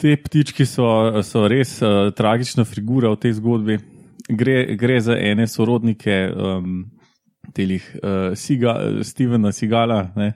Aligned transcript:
Te 0.00 0.14
ptički 0.16 0.64
so, 0.64 0.86
so 1.22 1.44
res 1.48 1.74
uh, 1.84 2.08
tragična 2.16 2.64
figura 2.64 3.10
v 3.12 3.18
tej 3.20 3.34
zgodbi. 3.36 3.76
Gre, 4.30 4.76
gre 4.80 5.00
za 5.04 5.16
ene 5.18 5.44
sorodnike 5.50 6.14
um, 6.32 6.86
telih 7.52 7.84
uh, 8.00 8.32
Siga, 8.32 8.78
Stevena 9.04 9.52
Sigala. 9.52 10.06
Ne? 10.16 10.32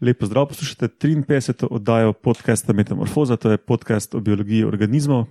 Lepo 0.00 0.26
zdrav, 0.26 0.46
poslušate 0.46 0.88
53. 0.88 1.66
oddajo 1.70 2.12
podcasta 2.12 2.72
Metamorfoza, 2.72 3.36
to 3.36 3.50
je 3.50 3.56
podcast 3.56 4.14
o 4.14 4.20
biologiji 4.20 4.64
organizmov, 4.64 5.26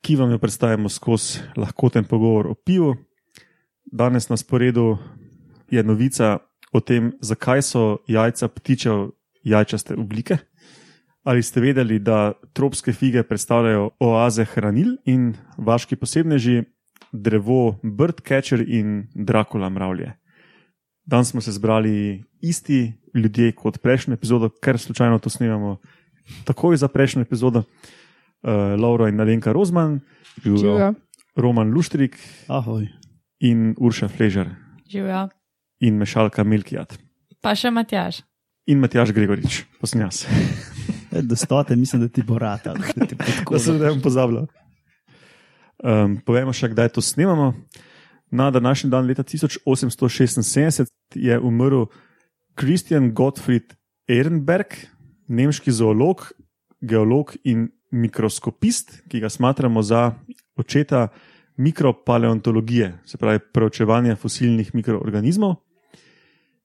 ki 0.00 0.16
vam 0.16 0.30
jo 0.30 0.38
predstavljamo 0.38 0.88
skozi 0.88 1.40
lahkoten 1.56 2.04
pogovor 2.04 2.46
o 2.46 2.54
pivu. 2.54 2.94
Danes 3.84 4.28
na 4.28 4.36
sporedu 4.36 4.96
je 5.70 5.82
novica 5.82 6.38
o 6.72 6.80
tem, 6.80 7.12
zakaj 7.20 7.62
so 7.62 7.98
jajca 8.08 8.48
ptičev 8.48 9.10
jajčaste 9.44 9.94
oblike. 9.94 10.38
Ali 11.22 11.42
ste 11.42 11.60
vedeli, 11.60 11.98
da 11.98 12.32
tropske 12.52 12.92
fige 12.92 13.22
predstavljajo 13.22 13.90
oaze 14.00 14.44
hranil 14.44 14.96
in 15.04 15.34
vaški 15.58 15.96
posebneži, 15.96 16.62
drevo 17.12 17.76
Birdcatcher 17.82 18.64
in 18.68 19.04
Dracula 19.14 19.68
mravlje? 19.68 20.14
Danes 21.08 21.28
smo 21.28 21.40
se 21.40 21.52
zbrali 21.52 22.20
isti 22.40 22.92
ljudje 23.14 23.52
kot 23.52 23.78
prejšnjo 23.78 24.14
epizodo, 24.14 24.50
ker 24.52 24.78
slučajno 24.78 25.18
to 25.18 25.30
snemamo 25.30 25.78
takoj 26.44 26.76
za 26.76 26.88
prejšnjo 26.88 27.22
epizodo. 27.22 27.62
Uh, 28.42 28.50
Laura 28.76 29.08
in 29.08 29.16
Nalenka 29.16 29.52
Rozman, 29.52 30.00
Živijo. 30.44 30.94
Roman 31.36 31.70
Luštrik 31.70 32.16
Ahoj. 32.48 32.86
in 33.40 33.74
Urša 33.78 34.08
Fležer 34.08 34.48
Živijo. 34.86 35.28
in 35.80 35.96
Mešalka 35.96 36.44
Milkijat 36.44 36.98
Pa 37.40 37.54
še 37.54 37.70
Matjaž. 37.70 38.20
in 38.66 38.78
Matjaš 38.78 39.10
Gregorič, 39.10 39.64
posnjas. 39.80 40.26
E, 41.12 41.22
Da 41.22 41.36
stote, 41.36 41.76
mislim, 41.76 42.02
da 42.02 42.08
ti 42.08 42.22
bo 42.22 42.38
rata. 42.38 42.74
Da, 42.74 43.06
Da 43.50 43.58
se 43.58 43.72
ne 43.72 43.88
bom 43.88 44.00
pozabil. 44.00 44.44
Um, 45.78 46.20
povemo 46.20 46.52
še, 46.52 46.68
kdaj 46.68 46.88
to 46.88 47.00
snemamo. 47.00 47.54
Na 48.30 48.50
današnji 48.50 48.90
dan, 48.90 49.06
leta 49.06 49.22
1876, 49.22 50.84
je 51.14 51.38
umrl 51.40 51.86
Christian 52.58 53.12
Gottfried 53.14 53.76
Ehrenberg, 54.08 54.74
nemški 55.28 55.72
zoolog, 55.72 56.32
geolog 56.80 57.34
in 57.44 57.68
mikroskopist, 57.90 59.02
ki 59.08 59.20
ga 59.20 59.28
smatramo 59.28 59.82
za 59.82 60.12
očeta 60.56 61.08
mikropaleontologije, 61.56 62.98
se 63.04 63.18
pravi 63.18 63.38
preučevanja 63.52 64.16
fosilnih 64.16 64.74
mikroorganizmov. 64.74 65.54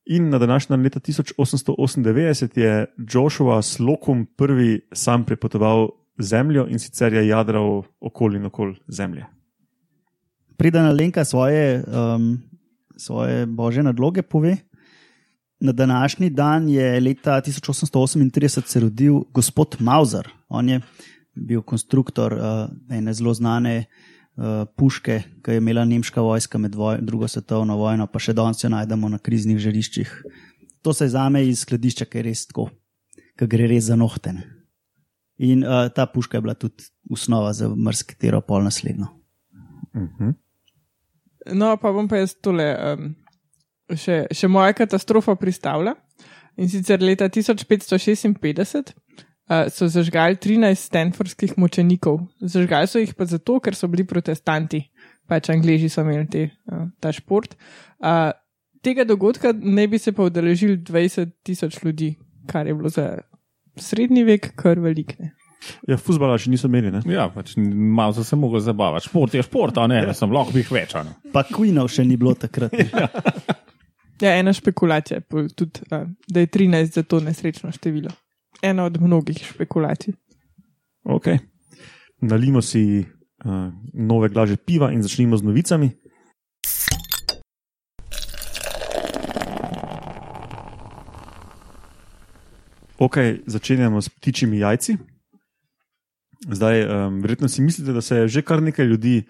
In 0.06 0.30
na 0.30 0.38
današnji 0.38 0.74
dan, 0.74 0.84
leta 0.84 1.00
1898, 1.00 2.60
je 2.60 2.86
Joshua 3.14 3.62
Slocum 3.62 4.26
prvi 4.26 4.82
sam 4.92 5.26
prepotoval 5.26 5.90
Zemljo 6.18 6.68
in 6.68 6.80
sicer 6.80 7.14
je 7.14 7.28
jadral 7.28 7.84
okoli 8.00 8.38
in 8.38 8.46
okoli 8.46 8.76
Zemlje. 8.88 9.26
Preden 10.58 10.86
Alenka 10.86 11.26
svoje, 11.26 11.84
um, 11.88 12.42
svoje 12.98 13.46
božje 13.46 13.84
nadloge 13.84 14.22
pove. 14.22 14.58
Na 15.60 15.72
današnji 15.72 16.30
dan 16.30 16.70
je 16.70 17.00
leta 17.00 17.42
1838 17.42 18.66
se 18.66 18.80
rodil 18.80 19.22
gospod 19.34 19.76
Mauser. 19.80 20.28
On 20.50 20.70
je 20.70 20.82
bil 21.36 21.62
konstruktor 21.62 22.34
uh, 22.34 22.96
ene 22.98 23.14
zelo 23.14 23.34
znane 23.34 23.86
uh, 24.36 24.68
puške, 24.76 25.22
ki 25.44 25.52
je 25.52 25.58
imela 25.58 25.86
nemška 25.86 26.22
vojska 26.22 26.58
med 26.58 26.76
voj 26.76 26.98
drugo 27.02 27.28
svetovno 27.28 27.78
vojno, 27.78 28.08
pa 28.08 28.20
še 28.20 28.34
danes 28.34 28.64
jo 28.64 28.70
najdemo 28.70 29.10
na 29.10 29.18
kriznih 29.18 29.58
žariščih. 29.58 30.12
To 30.84 30.94
se 30.94 31.08
zame 31.08 31.46
iz 31.48 31.64
skladišča, 31.64 32.06
ker 32.06 32.26
je 32.26 32.30
res 32.30 32.46
tako, 32.50 32.68
ki 33.40 33.48
gre 33.48 33.68
res 33.72 33.88
za 33.88 33.96
nohtene. 33.96 34.44
In 35.42 35.64
uh, 35.64 35.88
ta 35.96 36.06
puška 36.06 36.38
je 36.38 36.42
bila 36.42 36.54
tudi 36.54 36.92
osnova 37.10 37.54
za 37.54 37.72
marsikatero 37.72 38.42
pol 38.42 38.64
naslednjo. 38.64 39.08
Uh 39.94 40.10
-huh. 40.20 40.34
No, 41.52 41.76
pa 41.78 41.92
bom 41.92 42.08
pa 42.08 42.22
jaz 42.22 42.36
tole 42.40 42.66
um, 42.72 43.12
še, 43.92 44.24
še 44.32 44.50
moja 44.52 44.76
katastrofa 44.78 45.36
pristavila. 45.40 45.96
In 46.56 46.70
sicer 46.70 47.02
leta 47.02 47.26
1556 47.34 48.94
uh, 49.50 49.68
so 49.74 49.90
zažgali 49.90 50.38
13 50.38 50.88
stanfordskih 50.88 51.58
mučenikov. 51.58 52.22
Zažgali 52.40 52.88
so 52.88 53.02
jih 53.02 53.16
pa 53.18 53.28
zato, 53.30 53.58
ker 53.64 53.76
so 53.76 53.90
bili 53.92 54.06
protestanti, 54.08 54.84
pač 55.30 55.50
angliži 55.54 55.90
so 55.92 56.06
imeli 56.06 56.30
te, 56.30 56.48
uh, 56.72 56.88
ta 57.02 57.12
šport. 57.16 57.58
Uh, 58.00 58.32
tega 58.86 59.08
dogodka 59.08 59.54
ne 59.54 59.88
bi 59.90 60.00
se 60.00 60.14
pa 60.14 60.30
udeležili 60.30 60.78
20 60.78 61.40
tisoč 61.44 61.82
ljudi, 61.84 62.14
kar 62.48 62.68
je 62.68 62.78
bilo 62.78 62.92
za 62.94 63.10
srednji 63.80 64.24
vek 64.28 64.54
kar 64.60 64.80
velikne. 64.80 65.34
Ja, 65.88 65.98
fuzbala 65.98 66.38
še 66.40 66.52
niso 66.54 66.70
imeli. 66.72 66.92
Ne? 66.94 67.02
Ja, 67.12 67.28
pač 67.34 67.56
malo 67.58 68.16
sem 68.18 68.28
se 68.28 68.40
mogel 68.40 68.64
zabavati. 68.64 69.08
Šport 69.10 69.36
je 69.38 69.44
šport, 69.46 69.78
a 69.80 69.88
ne, 69.92 70.02
ja. 70.08 70.16
sem 70.18 70.32
lahko 70.34 70.58
jih 70.58 70.72
več. 70.72 70.96
ne. 70.96 71.16
Pa 71.34 71.46
Queenov 71.48 71.92
še 71.94 72.06
ni 72.08 72.18
bilo 72.20 72.36
takrat. 72.40 72.74
ne. 72.74 72.90
Ja, 74.22 74.38
ena 74.40 74.54
špekulacija, 74.54 75.20
tudi, 75.58 75.82
da 75.90 76.40
je 76.40 76.48
13 76.48 76.94
za 76.96 77.02
to 77.04 77.18
nesrečno 77.20 77.72
število. 77.76 78.14
Ena 78.64 78.86
od 78.88 79.02
mnogih 79.02 79.42
špekulacij. 79.44 80.14
Okay. 81.04 81.42
Nalimo 82.22 82.62
si 82.62 83.04
uh, 83.04 83.74
nove 83.94 84.30
glaže 84.30 84.56
piva 84.56 84.94
in 84.94 85.04
začnimo 85.04 85.38
z 85.38 85.44
novicami. 85.44 85.90
Ok, 92.98 93.18
začenjamo 93.46 94.02
s 94.02 94.10
ptičjimi 94.10 94.60
jajci. 94.60 94.98
Zdaj, 96.44 96.84
um, 96.84 97.22
verjetno 97.24 97.48
si 97.48 97.62
mislite, 97.62 97.94
da 97.94 98.02
se 98.02 98.16
je 98.16 98.28
že 98.28 98.42
kar 98.42 98.62
nekaj 98.64 98.86
ljudi 98.86 99.24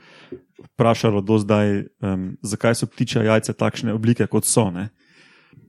vprašalo 0.74 1.22
do 1.22 1.38
zdaj, 1.38 1.84
um, 2.02 2.38
zakaj 2.42 2.76
so 2.76 2.88
ptičja 2.88 3.24
jajca 3.24 3.54
takšne 3.54 3.94
oblike, 3.94 4.28
kot 4.28 4.46
so. 4.46 4.70
Ne? 4.72 4.90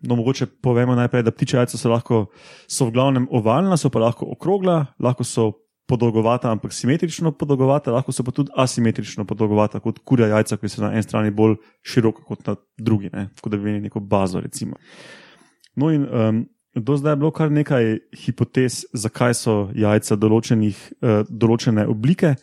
No, 0.02 0.16
mogoče 0.16 0.46
povemo 0.46 0.94
najprej, 0.94 1.22
da 1.22 1.32
ptičja 1.32 1.64
jajca 1.64 1.78
so 1.78 1.90
lahko, 1.92 2.26
so 2.68 2.88
v 2.88 2.96
glavnem 2.96 3.28
ovalna, 3.30 3.76
so 3.76 3.90
pa 3.90 4.00
lahko 4.00 4.28
okrogla, 4.32 4.86
lahko 5.00 5.24
so 5.24 5.52
podolgovata, 5.88 6.48
ampak 6.50 6.72
simetrično 6.72 7.32
podolgovata, 7.36 7.92
lahko 7.92 8.12
so 8.12 8.24
pa 8.24 8.32
tudi 8.32 8.52
asimetrično 8.56 9.24
podolgovata, 9.28 9.80
kot 9.84 10.00
kurja 10.04 10.30
jajca, 10.32 10.56
ki 10.56 10.68
so 10.72 10.84
na 10.84 10.94
eni 10.94 11.04
strani 11.04 11.34
bolj 11.34 11.58
široka 11.84 12.24
kot 12.24 12.46
na 12.48 12.56
drugi, 12.80 13.12
ne? 13.12 13.28
kot 13.42 13.52
da 13.52 13.60
bi 13.60 13.68
imeli 13.68 13.88
neko 13.88 14.00
bazo. 14.00 14.40
Recimo. 14.40 14.80
No, 15.76 15.90
in 15.92 16.06
um, 16.08 16.44
do 16.74 16.96
zdaj 16.96 17.12
je 17.12 17.16
bilo 17.16 17.30
kar 17.30 17.50
nekaj 17.52 17.98
hipotez, 18.24 18.84
zakaj 18.92 19.34
so 19.38 19.54
jajca 19.74 20.16
določenih, 20.18 20.78
uh, 21.00 21.22
določene 21.28 21.86
oblike. 21.90 22.34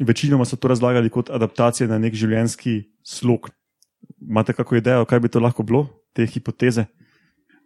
Večinoma 0.00 0.44
so 0.44 0.58
to 0.58 0.68
razlagali 0.68 1.10
kot 1.10 1.30
adaptacije 1.30 1.88
na 1.88 1.98
nek 2.02 2.16
življenjski 2.18 2.80
slog. 3.06 3.50
Imate 4.20 4.52
kako 4.52 4.80
idejo, 4.80 5.06
kaj 5.08 5.20
bi 5.22 5.30
to 5.32 5.40
lahko 5.40 5.62
bilo, 5.62 5.86
te 6.12 6.26
hipoteze? 6.26 6.86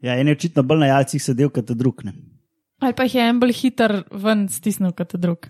Ja, 0.05 0.15
en 0.15 0.29
je 0.29 0.37
očitno 0.37 0.63
bolj 0.63 0.85
na 0.85 0.93
jajcih 0.93 1.23
sedel 1.23 1.51
kot 1.51 1.73
drug. 1.75 2.05
Ne. 2.07 2.15
Ali 2.79 2.95
pa 2.95 3.09
jih 3.09 3.17
je 3.19 3.31
en 3.31 3.41
bolj 3.43 3.57
hiter 3.59 4.03
ven 4.13 4.47
stisnil 4.53 4.93
kot 4.95 5.17
drug. 5.19 5.49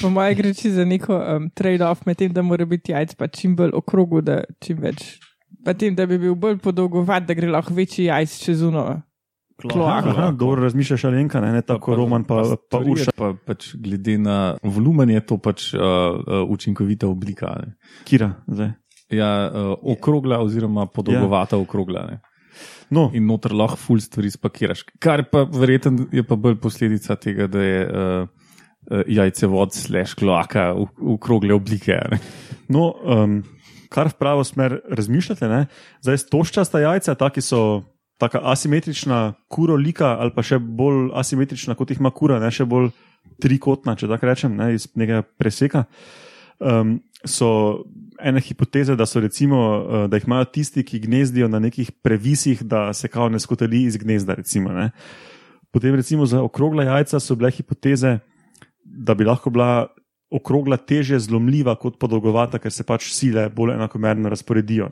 Po 0.00 0.10
mojem 0.12 0.36
gre 0.36 0.52
za 0.52 0.84
neko 0.84 1.16
um, 1.16 1.46
trade-off 1.50 2.04
med 2.06 2.18
tem, 2.18 2.32
da 2.32 2.42
mora 2.42 2.66
biti 2.68 2.92
jajc 2.92 3.14
pa 3.14 3.28
čim 3.28 3.54
bolj 3.56 3.72
okrogu, 3.72 4.20
da 4.20 4.42
čim 4.60 4.82
več. 4.82 5.14
Pa 5.64 5.74
tem, 5.74 5.94
da 5.96 6.06
bi 6.06 6.18
bil 6.20 6.34
bolj 6.36 6.58
podolgovat, 6.62 7.24
da 7.28 7.34
gre 7.34 7.48
lahko 7.48 7.74
večji 7.74 8.10
jajc 8.10 8.38
čez 8.44 8.62
uno. 8.62 8.84
Kloaka. 9.62 10.10
Aha, 10.10 10.30
dobro 10.34 10.62
razmišljaš, 10.62 11.04
Alenka, 11.04 11.40
ne, 11.40 11.52
ne 11.52 11.62
tako 11.62 11.94
Roman, 11.96 12.24
pa, 12.26 12.42
pa 12.70 12.80
je 12.82 12.90
Urša. 12.90 13.12
Pa, 13.16 13.30
pač 13.46 13.70
glede 13.78 14.16
na 14.18 14.56
volumen 14.62 15.12
je 15.14 15.20
to 15.26 15.38
pač 15.38 15.68
uh, 15.74 15.80
uh, 15.80 16.42
učinkovita 16.50 17.06
oblika. 17.06 17.54
Ne. 17.62 17.76
Kira. 18.04 18.32
Zdaj. 18.50 18.72
Ja, 19.14 19.30
uh, 19.46 19.76
okrogla 19.94 20.40
oziroma 20.42 20.88
podolgovata 20.90 21.56
ja. 21.56 21.62
okrogla. 21.62 22.06
Ne. 22.10 22.20
No, 22.90 23.08
In 23.14 23.26
noter 23.30 23.54
lahko 23.54 23.78
ful 23.78 24.02
stvari 24.02 24.30
spakiraš. 24.30 24.84
Kar 25.02 25.24
pa 25.30 25.44
verjetno 25.46 26.08
je 26.12 26.26
pa 26.26 26.36
bolj 26.36 26.58
posledica 26.62 27.16
tega, 27.16 27.46
da 27.50 27.62
je 27.62 27.80
uh, 27.86 28.28
uh, 28.90 29.02
jajcevod 29.06 29.74
slash 29.74 30.18
kloaka 30.18 30.72
v, 30.74 30.88
v 30.98 31.18
krogle 31.22 31.54
oblike. 31.54 31.94
a 31.94 32.10
ne. 32.10 32.20
no 32.74 32.90
um, 33.06 33.42
kar 33.94 34.10
v 34.10 34.18
pravo 34.18 34.44
smer 34.44 34.80
razmišljate, 34.90 35.48
ne? 35.48 35.64
zdaj 36.02 36.24
stoščasta 36.26 36.84
jajca, 36.88 37.18
taki 37.20 37.44
so. 37.44 37.82
Taka 38.14 38.38
asimetrična 38.46 39.32
kurolika, 39.50 40.12
ali 40.22 40.30
pa 40.30 40.44
še 40.46 40.60
bolj 40.62 41.08
asimetrična, 41.18 41.74
kot 41.74 41.90
jih 41.90 41.98
ima 41.98 42.12
kura, 42.14 42.36
ne 42.38 42.46
še 42.54 42.62
bolj 42.62 42.92
trikotna, 43.42 43.96
če 43.98 44.06
tako 44.06 44.28
rečem, 44.28 44.54
ne, 44.54 44.68
iz 44.76 44.86
nekega 44.94 45.24
preseka. 45.26 45.82
Um, 46.62 47.00
so 47.26 47.48
ene 48.22 48.38
hipoteze, 48.38 48.94
da 48.94 49.06
so 49.10 49.18
recimo, 49.18 49.58
uh, 49.58 50.04
da 50.06 50.20
jih 50.20 50.28
imajo 50.28 50.46
tisti, 50.54 50.84
ki 50.86 51.02
gnezdijo 51.08 51.48
na 51.50 51.58
nekih 51.58 51.90
previsih, 52.06 52.62
da 52.62 52.92
se 52.94 53.10
kao 53.10 53.26
ne 53.34 53.42
skoteli 53.42 53.82
iz 53.88 53.98
gnezda. 53.98 54.38
Recimo, 54.38 54.70
ne. 54.72 54.92
Potem 55.74 55.98
recimo 55.98 56.26
za 56.26 56.42
okrogla 56.42 56.86
jajca 56.86 57.20
so 57.20 57.34
bile 57.34 57.50
hipoteze, 57.50 58.18
da 58.84 59.18
bi 59.18 59.26
lahko 59.26 59.50
bila 59.50 59.88
okrogla 60.34 60.76
teže 60.82 61.18
zlomljiva 61.22 61.76
kot 61.80 61.98
podolgovata, 62.02 62.58
ker 62.58 62.72
se 62.74 62.86
pač 62.86 63.10
sile 63.14 63.48
bolj 63.54 63.76
enakomerno 63.76 64.32
razporedijo. 64.32 64.90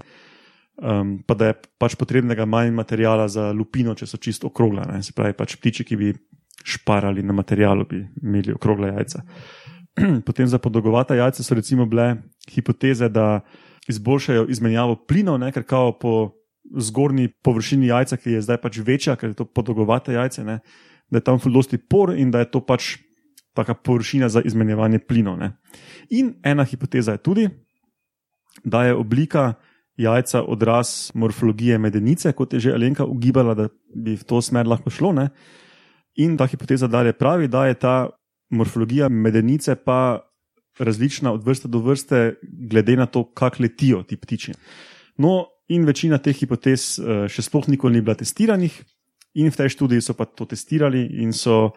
Um, 0.83 1.19
pa 1.27 1.37
da 1.37 1.51
je 1.51 1.57
pač 1.79 1.97
potrebnega 2.01 2.47
manj 2.49 2.73
materijala 2.75 3.27
za 3.29 3.51
lupino, 3.53 3.95
če 3.99 4.09
so 4.09 4.21
čisto 4.23 4.49
okrogla. 4.49 4.87
Ne? 4.89 5.03
Se 5.05 5.13
pravi, 5.17 5.35
pač 5.37 5.59
ptiči, 5.61 5.85
ki 5.85 5.99
bi 6.01 6.13
šparali 6.65 7.25
na 7.27 7.35
materialu, 7.37 7.87
bi 7.91 8.01
imeli 8.23 8.55
okrogla 8.55 8.95
jajca. 8.95 9.25
Potem 10.27 10.49
za 10.49 10.63
podolgovata 10.63 11.19
jajca 11.19 11.45
so 11.45 11.59
recimo 11.59 11.87
bile 11.87 12.15
hipoteze, 12.51 13.11
da 13.13 13.43
izboljšajo 13.91 14.47
izmenjavo 14.49 14.97
plinov, 15.09 15.41
ne? 15.43 15.53
ker 15.53 15.67
kao 15.69 15.93
po 15.99 16.15
zgornji 16.79 17.29
površini 17.45 17.91
jajca, 17.91 18.17
ki 18.17 18.39
je 18.39 18.45
zdaj 18.47 18.63
pač 18.63 18.79
večja, 18.87 19.17
ker 19.19 19.35
je 19.35 19.43
to 19.43 19.45
podolgovate 19.45 20.15
jajce, 20.15 20.45
ne? 20.47 20.61
da 21.13 21.21
je 21.21 21.27
tam 21.27 21.39
fuldosti 21.43 21.77
por 21.79 22.15
in 22.17 22.31
da 22.33 22.41
je 22.41 22.49
to 22.55 22.63
pač 22.65 22.97
taka 23.55 23.75
površina 23.75 24.29
za 24.29 24.43
izmenjevanje 24.45 24.99
plinov. 24.99 25.39
Ne? 25.39 25.53
In 26.11 26.35
ena 26.43 26.65
hipoteza 26.65 27.13
je 27.13 27.23
tudi, 27.23 27.49
da 28.65 28.85
je 28.85 28.95
oblika 28.95 29.55
jajca 29.97 30.43
odraz 30.43 31.11
morfologije 31.15 31.79
medenice, 31.79 32.33
kot 32.33 32.53
je 32.53 32.61
že 32.61 32.73
Alenka 32.73 33.05
ugibala, 33.05 33.55
da 33.55 33.69
bi 33.95 34.17
v 34.17 34.25
to 34.25 34.43
smer 34.43 34.67
lahko 34.67 34.91
šlo. 34.91 35.13
Ne? 35.13 35.29
In 36.17 36.37
ta 36.37 36.47
hipoteza 36.47 36.87
dalje 36.87 37.13
pravi, 37.13 37.49
da 37.49 37.67
je 37.67 37.75
ta 37.75 38.09
morfologija 38.51 39.09
medenice 39.09 39.75
pa 39.75 40.21
različna 40.79 41.33
od 41.33 41.45
vrste 41.45 41.69
do 41.69 41.79
vrste, 41.79 42.35
glede 42.71 42.97
na 42.97 43.07
to, 43.07 43.25
kako 43.35 43.63
letijo 43.63 44.03
ti 44.03 44.17
ptiči. 44.17 44.53
No, 45.17 45.47
in 45.69 45.85
večina 45.85 46.19
teh 46.19 46.37
hipotez 46.37 46.99
eh, 46.99 47.29
še 47.29 47.43
sploh 47.43 47.69
nikoli 47.69 48.01
ni 48.01 48.01
bila 48.01 48.17
testiranih, 48.17 48.73
in 49.35 49.49
v 49.49 49.57
tej 49.57 49.73
študiji 49.73 50.05
so 50.05 50.13
pa 50.17 50.29
to 50.29 50.45
testirali 50.45 51.05
in 51.25 51.33
so 51.33 51.73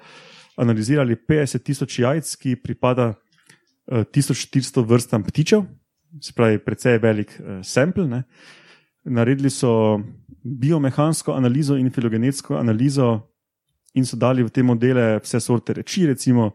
analizirali 0.58 1.16
50 1.16 1.64
tisoč 1.64 2.00
jajc, 2.00 2.36
ki 2.42 2.56
pripada 2.64 3.14
1400 3.88 4.86
vrstam 4.88 5.24
ptičev, 5.24 5.66
se 6.22 6.34
pravi, 6.34 6.60
precej 6.60 6.98
velik 7.04 7.36
uh, 7.40 7.60
sample. 7.64 8.08
Ne. 8.08 8.24
Naredili 9.06 9.50
so 9.50 10.00
biomehansko 10.44 11.34
analizo 11.34 11.78
in 11.78 11.92
filogenetsko 11.92 12.58
analizo, 12.58 13.20
in 13.96 14.06
so 14.06 14.18
dali 14.18 14.44
v 14.44 14.52
te 14.52 14.64
modele 14.64 15.20
vse 15.24 15.40
sorte 15.40 15.74
reči, 15.74 16.06
recimo 16.08 16.52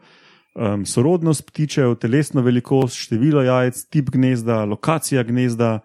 um, 0.54 0.84
sorodnost 0.86 1.46
ptičev, 1.46 1.94
telesno 2.00 2.42
velikost, 2.42 2.98
število 3.06 3.42
jajc, 3.46 3.84
tip 3.90 4.10
gnezda, 4.10 4.64
lokacija 4.68 5.22
gnezda, 5.24 5.78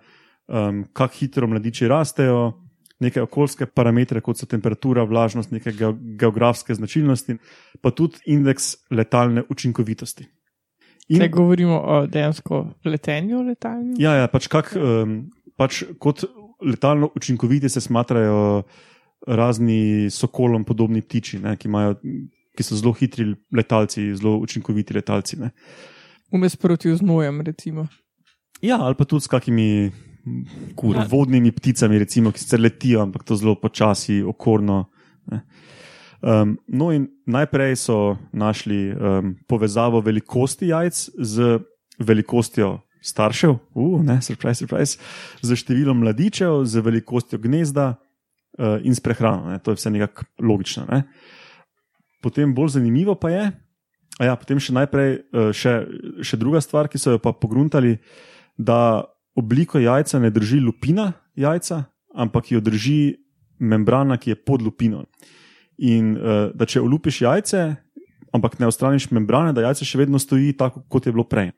um, 0.47 0.83
kako 0.93 1.19
hitro 1.19 1.47
mladiči 1.47 1.87
rastejo, 1.87 2.64
neke 3.03 3.21
okoljske 3.21 3.65
parametre, 3.65 4.21
kot 4.23 4.39
so 4.39 4.47
temperatura, 4.47 5.03
vlažnost, 5.03 5.51
neke 5.51 5.73
geografske 6.19 6.75
značilnosti, 6.75 7.37
pa 7.81 7.91
tudi 7.91 8.21
indeks 8.31 8.75
letalne 8.91 9.43
učinkovitosti. 9.49 10.27
In, 11.09 11.21
Če 11.21 11.29
govorimo 11.29 11.77
o 11.77 11.97
dejansko 12.09 12.63
letenju 12.87 13.43
letalnju? 13.45 13.97
Ja, 14.01 14.15
ja 14.23 14.29
pač, 14.31 14.47
kak, 14.49 14.71
um, 14.79 15.19
pač 15.59 15.83
kot 16.01 16.23
letalno 16.65 17.11
učinkoviti 17.15 17.69
se 17.69 17.81
smatrajo 17.81 18.63
razni 19.27 20.09
sokolom 20.09 20.63
podobni 20.65 21.03
ptiči, 21.05 21.39
ne, 21.43 21.53
ki, 21.57 21.69
imajo, 21.69 21.99
ki 22.57 22.65
so 22.65 22.77
zelo 22.79 22.93
hitri 22.97 23.27
letalci, 23.53 24.07
zelo 24.17 24.37
učinkoviti 24.41 24.97
letalci. 24.97 25.37
Vmes 26.33 26.57
proti 26.57 26.95
znojem, 26.95 27.41
recimo. 27.45 27.87
Ja, 28.65 28.79
ali 28.81 28.97
pa 28.97 29.05
tudi 29.05 29.25
s 29.25 29.29
kakimi 29.29 29.91
Kur, 30.75 30.97
vodnimi 31.09 31.51
pticami, 31.53 31.99
recimo, 32.01 32.31
ki 32.33 32.41
se 32.41 32.57
letijo, 32.57 33.03
ampak 33.03 33.23
to 33.23 33.37
zelo 33.37 33.55
počasi, 33.61 34.23
okorno. 34.25 34.85
Um, 36.25 36.55
no, 36.67 36.89
in 36.95 37.05
najprej 37.29 37.75
so 37.77 38.17
našli 38.33 38.89
um, 38.89 39.35
povezavo 39.47 40.01
velikosti 40.01 40.71
jajc 40.71 41.09
z 41.17 41.59
velikostjo 42.01 42.79
staršev, 43.05 43.53
uh, 43.77 43.99
ne, 44.01 44.17
surprise, 44.25 44.63
surprise, 44.63 44.97
z 45.45 45.57
številom 45.59 46.01
mladičev, 46.01 46.63
z 46.65 46.81
velikostjo 46.81 47.37
gnezda 47.43 47.91
uh, 47.93 48.79
in 48.81 48.97
s 48.97 49.03
prehrano. 49.05 49.53
Ne. 49.53 49.61
To 49.61 49.75
je 49.75 49.77
vse 49.77 49.93
nekako 49.93 50.25
logično. 50.41 50.87
Ne. 50.89 51.03
Potem 52.25 52.55
bolj 52.57 52.79
zanimivo 52.79 53.13
pa 53.21 53.29
je, 53.29 53.45
a 54.17 54.31
ja, 54.31 54.33
potem 54.39 54.57
še 54.57 54.73
najprej 54.73 55.11
uh, 55.19 55.51
še, 55.53 55.75
še 56.25 56.41
druga 56.41 56.63
stvar, 56.65 56.89
ki 56.89 56.97
so 56.97 57.13
jo 57.13 57.21
pa 57.21 57.35
pogruntali, 57.37 57.99
da 58.57 59.05
obliko 59.35 59.79
jajca 59.79 60.19
ne 60.19 60.29
drži 60.29 60.59
lupina 60.59 61.11
jajca, 61.35 61.83
ampak 62.15 62.51
jo 62.51 62.61
drži 62.63 63.15
membrana, 63.59 64.17
ki 64.17 64.33
je 64.33 64.35
pod 64.35 64.61
lupino. 64.61 65.03
In 65.77 66.15
uh, 66.15 66.51
da 66.55 66.67
če 66.67 66.81
olupiš 66.81 67.21
jajce, 67.25 67.63
ampak 68.35 68.59
ne 68.59 68.67
ostraniš 68.67 69.09
membrane, 69.15 69.53
da 69.55 69.67
jajce 69.67 69.87
še 69.87 69.99
vedno 69.99 70.19
stoji 70.19 70.53
tako, 70.57 70.83
kot 70.91 71.07
je 71.07 71.15
bilo 71.15 71.27
prej. 71.27 71.51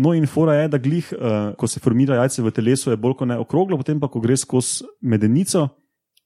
No, 0.00 0.12
in 0.14 0.26
fora 0.30 0.54
je, 0.60 0.68
da 0.72 0.78
glih, 0.78 1.08
uh, 1.16 1.52
ko 1.58 1.68
se 1.68 1.80
formira 1.82 2.20
jajce 2.20 2.44
v 2.44 2.52
telesu, 2.54 2.92
je 2.92 3.00
bolj 3.00 3.18
kot 3.20 3.28
ne 3.28 3.40
okroglo, 3.40 3.80
potem 3.80 4.00
pa, 4.00 4.08
ko 4.12 4.22
gre 4.22 4.36
skozi 4.38 4.86
medenico, 5.02 5.66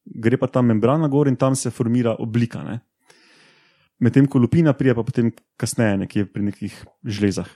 gre 0.04 0.38
pa 0.38 0.50
ta 0.52 0.62
membrana 0.62 1.08
gor 1.08 1.30
in 1.30 1.38
tam 1.40 1.56
se 1.56 1.72
formira 1.72 2.16
oblika. 2.20 2.62
Medtem 4.02 4.26
ko 4.28 4.42
lupina 4.42 4.74
prija 4.76 4.94
pa 4.94 5.06
potem 5.06 5.30
kasneje, 5.56 5.96
nekje 6.04 6.26
pri 6.28 6.50
nekih 6.50 6.74
žlezah. 7.06 7.48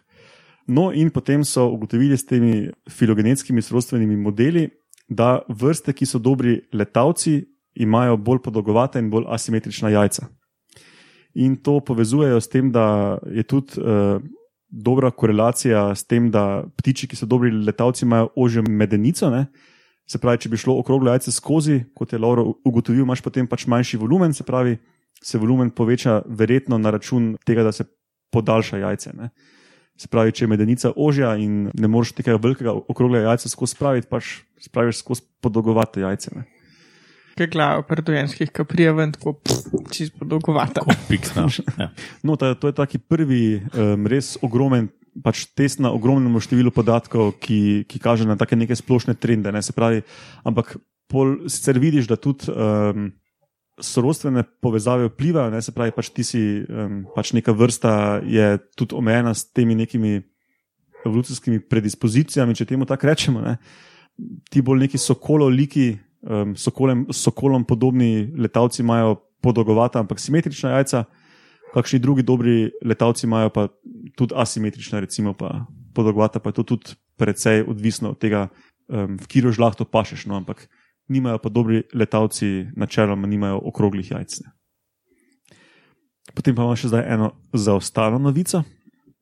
No, 0.68 0.92
in 0.92 1.10
potem 1.10 1.44
so 1.44 1.64
ugotovili 1.72 2.16
s 2.16 2.26
temi 2.26 2.68
filogenetskimi 2.90 3.62
srodstvenimi 3.62 4.16
modeli, 4.16 4.68
da 5.08 5.40
vrste, 5.48 5.94
ki 5.96 6.06
so 6.06 6.20
dobri 6.20 6.60
letalci, 6.72 7.40
imajo 7.80 8.16
bolj 8.16 8.42
podolgovata 8.44 9.00
in 9.00 9.08
bolj 9.10 9.24
asimetrična 9.32 9.88
jajca. 9.88 10.28
In 11.34 11.56
to 11.56 11.78
povezujejo 11.80 12.40
s 12.40 12.48
tem, 12.48 12.72
da 12.72 13.18
je 13.32 13.42
tudi 13.42 13.80
uh, 13.80 14.20
dobra 14.68 15.10
korelacija 15.10 15.94
s 15.94 16.04
tem, 16.04 16.30
da 16.30 16.64
ptiči, 16.76 17.08
ki 17.08 17.16
so 17.16 17.26
dobri 17.26 17.50
letalci, 17.50 18.04
imajo 18.04 18.28
ožjo 18.36 18.62
medenico. 18.68 19.30
Ne? 19.30 19.46
Se 20.08 20.20
pravi, 20.20 20.44
če 20.44 20.52
bi 20.52 20.60
šlo 20.60 20.76
okroglo 20.82 21.12
jajce 21.12 21.32
skozi, 21.32 21.80
kot 21.94 22.12
je 22.12 22.20
Lauro 22.20 22.44
ugotovil, 22.64 23.06
imaš 23.06 23.22
potem 23.24 23.48
pač 23.48 23.66
manjši 23.66 24.00
volumen, 24.00 24.34
se 24.36 24.44
pravi, 24.44 24.76
se 25.22 25.38
volumen 25.38 25.70
poveča 25.70 26.22
verjetno 26.26 26.78
na 26.78 26.90
račun 26.90 27.36
tega, 27.46 27.64
da 27.64 27.72
se 27.72 27.88
podaljša 28.32 28.84
jajce. 28.84 29.14
Ne? 29.16 29.30
Se 29.98 30.06
pravi, 30.06 30.30
če 30.30 30.44
je 30.44 30.50
medenica 30.52 30.92
ožja 30.94 31.32
in 31.42 31.72
ne 31.74 31.88
moreš 31.90 32.12
tega 32.14 32.36
velikega 32.38 32.70
okroglega 32.76 33.32
jajca 33.32 33.50
skozi 33.50 33.74
spraviti, 33.74 34.06
pač 34.10 34.36
spraviš 34.62 35.02
skozi 35.02 35.26
podolgovate 35.42 36.04
jajce. 36.04 36.36
Ne? 36.36 36.44
Kaj 37.38 37.50
glava 37.50 37.82
pri 37.86 38.02
dojenčkih, 38.06 38.50
ki 38.54 38.66
prija 38.66 38.92
ven 38.94 39.12
tako 39.14 39.36
čist 39.94 40.14
podolgovata. 40.18 40.86
Piksna. 41.10 41.48
Ja. 41.82 41.90
No, 42.26 42.38
ta, 42.38 42.54
to 42.58 42.70
je 42.70 42.78
taki 42.78 42.98
prvi 42.98 43.58
um, 43.58 44.06
res 44.10 44.36
ogromen. 44.42 44.90
Pač 45.18 45.48
test 45.58 45.80
na 45.82 45.90
ogromnem 45.90 46.38
številu 46.38 46.70
podatkov, 46.70 47.32
ki, 47.42 47.82
ki 47.90 47.98
kaže 47.98 48.26
na 48.26 48.36
take 48.38 48.54
neke 48.54 48.76
splošne 48.78 49.16
trende. 49.18 49.50
Ne? 49.50 49.62
Se 49.66 49.74
pravi, 49.74 50.04
ampak 50.46 50.76
pol, 51.10 51.48
sicer 51.50 51.78
vidiš, 51.82 52.06
da 52.06 52.18
tudi 52.20 52.50
um, 52.54 53.08
sorodstvene 53.80 54.42
povezave 54.60 55.08
vplivajo, 55.08 55.50
ne? 55.50 55.62
se 55.62 55.72
pravi, 55.72 55.92
pač 55.94 56.10
ti 56.14 56.24
si 56.26 56.40
um, 56.64 57.02
pač 57.14 57.32
neka 57.36 57.52
vrsta, 57.56 57.92
je 58.26 58.56
tudi 58.78 58.96
omejena 58.98 59.34
s 59.34 59.48
temi 59.52 59.76
nekimi 59.78 60.18
evolucijskimi 61.06 61.62
predispozicijami, 61.70 62.56
če 62.58 62.66
temu 62.68 62.88
tako 62.88 63.10
rečemo. 63.10 63.42
Ne? 63.44 63.56
Ti 64.50 64.62
bolj 64.64 64.86
neki 64.86 65.00
sokololiki, 65.00 65.92
um, 66.26 66.56
sokolem, 66.58 67.06
sokolom 67.14 67.66
podobni 67.68 68.28
letalci 68.36 68.82
imajo 68.82 69.18
podolgovata, 69.44 70.02
ampak 70.02 70.20
simetrična 70.20 70.78
jajca, 70.78 71.04
kakšni 71.74 72.00
drugi 72.02 72.24
dobri 72.26 72.70
letalci 72.82 73.26
imajo 73.26 73.52
pa 73.54 73.68
tudi 74.18 74.34
asimetrična, 74.34 75.00
recimo 75.04 75.34
pa 75.38 75.66
podolgovata, 75.94 76.42
pa 76.42 76.50
je 76.50 76.60
to 76.60 76.74
tudi 76.74 76.98
precej 77.18 77.64
odvisno 77.68 78.14
od 78.14 78.18
tega, 78.18 78.48
um, 78.88 79.18
v 79.18 79.26
kiro 79.30 79.54
žlahto 79.54 79.86
pašeš. 79.86 80.26
No? 80.26 80.38
ampak 80.42 80.66
nimajo 81.08 81.38
pa 81.42 81.48
dobri 81.48 81.82
letalci, 81.94 82.66
načeloma, 82.76 83.26
nimajo 83.26 83.60
okroglih 83.70 84.10
jajc. 84.10 84.40
Potem 86.34 86.54
pa 86.54 86.62
imamo 86.62 86.76
še 86.76 86.90
zdaj 86.92 87.06
eno 87.14 87.32
zaostalo 87.52 88.18
novico. 88.20 88.62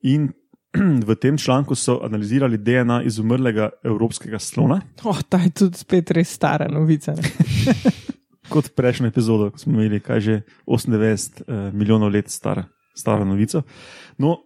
In 0.05 0.29
v 1.07 1.15
tem 1.15 1.37
članku 1.37 1.75
so 1.75 1.99
analizirali 2.03 2.57
DNA 2.57 3.01
izumrlega 3.07 3.69
evropskega 3.83 4.39
slona. 4.39 4.81
Oh, 5.03 5.21
ta 5.29 5.39
je 5.45 5.53
tudi 5.63 5.77
spet 5.77 6.11
res 6.11 6.33
stara 6.35 6.67
novica. 6.71 7.15
Kot 8.51 8.71
prejšnjo 8.75 9.09
epizodo, 9.09 9.51
ko 9.51 9.59
smo 9.59 9.75
imeli, 9.75 9.99
kaj 9.99 10.19
že 10.23 10.35
98 10.67 11.41
eh, 11.47 11.71
milijonov 11.73 12.13
let 12.13 12.29
stara, 12.31 12.67
stara 12.95 13.25
novica. 13.27 13.63
No, 14.17 14.37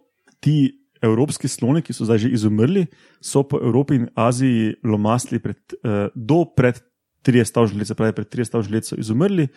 ti 0.42 0.72
evropski 1.02 1.48
sloni, 1.48 1.82
ki 1.82 1.94
so 1.94 2.06
zdaj 2.06 2.24
že 2.26 2.32
izumrli, 2.34 2.86
so 3.22 3.42
po 3.46 3.58
Evropi 3.62 3.98
in 4.00 4.08
Aziji 4.14 4.74
lomastli 4.86 5.38
pred, 5.42 5.58
eh, 5.82 6.08
do 6.14 6.44
pred 6.56 6.78
30 7.24 7.78
let, 7.78 7.86
se 7.86 7.94
pravi, 7.94 8.12
pred 8.12 8.28
30 8.34 8.70
let 8.72 8.86
so 8.86 8.98
izumrli. 8.98 9.48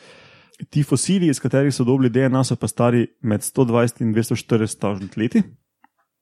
Ti 0.69 0.83
fosili, 0.83 1.27
iz 1.27 1.39
katerih 1.39 1.73
so 1.75 1.83
dobili 1.83 2.09
DNA, 2.09 2.43
so 2.43 2.55
pa 2.55 2.67
stari 2.67 3.07
med 3.21 3.43
120 3.43 4.01
in 4.01 4.13
240 4.15 5.17
leti. 5.17 5.43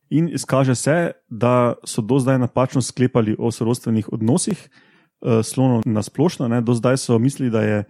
In 0.09 0.29
izkaže 0.29 0.75
se, 0.75 1.11
da 1.29 1.73
so 1.85 2.01
do 2.01 2.19
zdaj 2.19 2.39
napačno 2.39 2.81
sklepali 2.81 3.35
o 3.39 3.51
sorodstvenih 3.51 4.13
odnosih 4.13 4.57
uh, 5.21 5.41
slonov 5.45 5.81
na 5.85 6.03
splošno. 6.03 6.47
Ne. 6.47 6.61
Do 6.61 6.73
zdaj 6.73 6.97
so 6.97 7.19
mislili, 7.19 7.51
da 7.51 7.61
je 7.61 7.83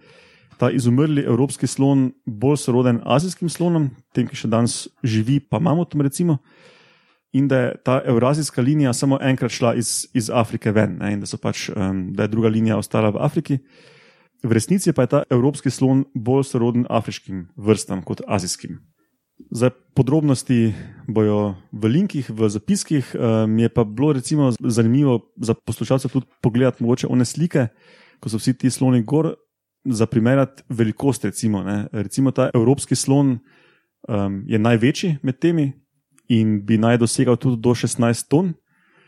ta 0.58 0.70
izumrli 0.70 1.24
evropski 1.24 1.66
slon 1.66 2.12
bolj 2.26 2.56
soroden 2.56 3.00
azijskim 3.04 3.48
slonom, 3.48 3.90
tem, 4.14 4.28
ki 4.28 4.36
še 4.36 4.48
danes 4.48 4.86
živi, 5.02 5.40
pa 5.40 5.58
imamo 5.60 5.84
tam 5.84 6.04
recimo. 6.06 6.38
In 7.34 7.48
da 7.50 7.58
je 7.58 7.74
ta 7.84 8.00
evrazijska 8.06 8.62
linija 8.62 8.92
samo 8.92 9.18
enkrat 9.22 9.50
šla 9.50 9.74
iz, 9.74 10.06
iz 10.14 10.30
Afrike 10.30 10.70
ven, 10.72 10.98
ne, 11.00 11.12
in 11.12 11.20
da, 11.20 11.26
pač, 11.42 11.66
um, 11.68 12.06
da 12.14 12.22
je 12.22 12.30
druga 12.30 12.48
linija 12.48 12.78
ostala 12.78 13.10
v 13.10 13.18
Afriki. 13.26 13.58
V 14.44 14.52
resnici 14.52 14.92
pa 14.92 15.02
je 15.02 15.10
ta 15.16 15.22
evropski 15.30 15.70
slon 15.70 16.04
bolj 16.14 16.44
soroden 16.44 16.86
afriškim 16.90 17.48
vrstam 17.56 18.04
kot 18.06 18.22
azijskim. 18.26 18.78
Za 19.50 19.72
podrobnosti 19.98 20.74
bojo 21.10 21.56
v 21.72 21.90
linkih, 21.90 22.30
v 22.30 22.48
zapiskih. 22.48 23.14
Mi 23.14 23.24
um, 23.44 23.58
je 23.58 23.68
pa 23.68 23.84
bilo 23.84 24.12
recimo 24.12 24.52
zanimivo 24.60 25.32
za 25.36 25.54
poslušalce 25.54 26.08
tudi 26.08 26.26
pogledati 26.42 26.84
mogoče 26.84 27.10
one 27.10 27.24
slike, 27.24 27.66
ko 28.20 28.30
so 28.30 28.38
vsi 28.38 28.54
ti 28.54 28.70
sloni 28.70 29.02
gor, 29.02 29.34
za 29.84 30.06
primerjati 30.06 30.62
velikost. 30.68 31.24
Recimo, 31.24 31.64
recimo 31.92 32.30
ta 32.30 32.50
evropski 32.54 32.94
slon 32.94 33.38
um, 34.08 34.44
je 34.46 34.58
največji 34.58 35.16
med 35.22 35.38
temi 35.38 35.72
in 36.28 36.60
bi 36.64 36.78
naj 36.78 36.98
dosegal 36.98 37.36
tudi 37.36 37.60
do 37.62 37.74
16 37.74 38.28
ton. 38.28 38.54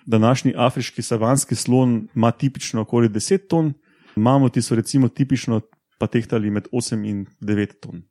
Današnji 0.06 0.54
afriški 0.56 1.02
savanski 1.02 1.54
slon 1.54 2.08
ima 2.14 2.30
tipično 2.30 2.80
okoli 2.80 3.08
10 3.08 3.48
ton, 3.48 3.72
mamuti 4.16 4.62
so 4.62 4.74
recimo 4.74 5.08
tipično 5.08 5.60
pa 5.98 6.06
tehtali 6.06 6.50
med 6.50 6.68
8 6.72 7.08
in 7.10 7.26
9 7.40 7.80
ton. 7.80 8.02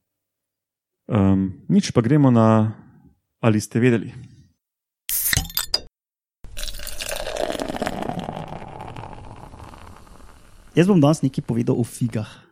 Um, 1.08 1.54
nič 1.70 1.92
pa 1.92 2.02
gremo 2.02 2.32
na, 2.32 2.74
ali 3.40 3.62
ste 3.62 3.80
vedeli. 3.80 4.14
Jaz 10.76 10.88
bom 10.88 11.00
danes 11.00 11.22
nekaj 11.24 11.46
povedal 11.48 11.80
o 11.80 11.84
figah. 11.88 12.45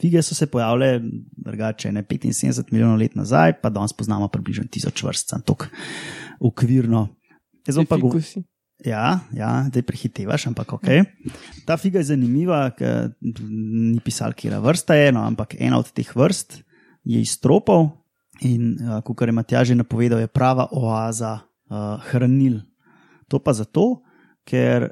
Fige 0.00 0.22
so 0.22 0.34
se 0.34 0.46
pojavile 0.46 1.00
drugače, 1.36 1.92
ne 1.92 2.02
75 2.02 2.72
milijonov 2.72 2.98
let 2.98 3.14
nazaj, 3.14 3.60
pa 3.60 3.70
danes 3.70 3.92
poznamo 3.92 4.28
približno 4.28 4.64
1000 4.64 5.06
vrst, 5.06 5.34
tako 5.46 5.66
ukvirno. 6.40 7.08
Jaz 7.66 7.76
bom 7.76 7.86
pa 7.86 7.96
govoril. 7.96 8.44
Ja, 8.84 9.20
ja 9.32 9.64
zdaj 9.68 9.82
prehitevaš, 9.82 10.46
ampak 10.46 10.72
ok. 10.72 10.88
Ta 11.64 11.78
figa 11.80 12.02
je 12.02 12.10
zanimiva, 12.12 12.68
ker 12.76 13.14
ni 13.20 14.00
pisal, 14.04 14.36
kje 14.36 14.52
je 14.52 14.60
vrsta, 14.60 14.98
eno, 15.08 15.24
ampak 15.24 15.56
ena 15.58 15.78
od 15.80 15.88
teh 15.96 16.10
vrst 16.16 16.60
je 17.06 17.22
iz 17.22 17.38
tropov 17.40 17.88
in, 18.44 18.76
uh, 18.76 19.00
kot 19.00 19.24
je 19.24 19.32
Matjaž 19.32 19.72
napovedal, 19.78 20.20
je 20.20 20.28
prava 20.28 20.68
oaza 20.76 21.38
uh, 21.40 21.96
hranil. 22.10 22.60
To 23.32 23.40
pa 23.40 23.56
zato, 23.56 24.02
ker 24.44 24.90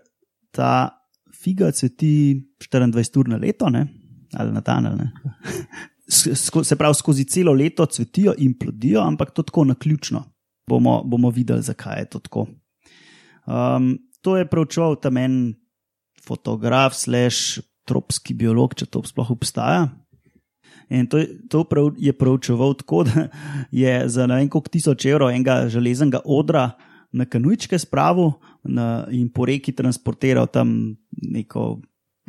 ta 0.51 1.05
figa 1.35 1.69
cveti 1.77 2.41
24 2.63 3.21
ur 3.21 3.29
na 3.29 3.37
leto, 3.37 3.69
ne? 3.69 3.85
Ali 4.37 4.53
na 4.53 4.61
dan. 4.61 4.87
Ali 4.87 5.09
se 6.65 6.77
pravi, 6.77 6.95
skozi 6.95 7.25
celo 7.25 7.53
leto 7.53 7.87
cvetijo 7.87 8.35
in 8.39 8.59
plodijo, 8.59 9.01
ampak 9.01 9.31
to 9.31 9.43
tako 9.43 9.65
na 9.65 9.75
ključno. 9.75 10.25
Bomo, 10.69 11.03
bomo 11.05 11.31
videli, 11.31 11.63
zakaj 11.63 11.99
je 11.99 12.11
to 12.11 12.19
tako. 12.19 12.47
Um, 13.47 13.99
to 14.21 14.37
je 14.37 14.49
preučeval 14.49 14.97
tam 14.97 15.17
en 15.17 15.55
fotograf, 16.25 16.95
slash 16.95 17.61
tropski 17.85 18.35
biolog, 18.35 18.75
če 18.75 18.87
to 18.87 19.03
sploh 19.05 19.31
obstaja. 19.31 19.89
In 20.89 21.07
to, 21.09 21.21
to 21.51 21.65
prav, 21.69 21.93
je 22.01 22.13
preučeval 22.13 22.75
tako, 22.81 23.05
da 23.05 23.29
je 23.71 24.09
za 24.09 24.27
ne 24.27 24.41
vem 24.41 24.49
koliko 24.49 24.73
tisoč 24.73 25.07
evrov 25.09 25.33
enega 25.33 25.65
železnega 25.69 26.21
odra 26.25 26.71
na 27.15 27.25
kanujčke 27.25 27.79
spravil 27.79 28.35
na, 28.65 29.07
in 29.13 29.29
po 29.33 29.47
reki 29.47 29.73
transportiral 29.77 30.49
tam 30.51 30.97
neko 31.13 31.79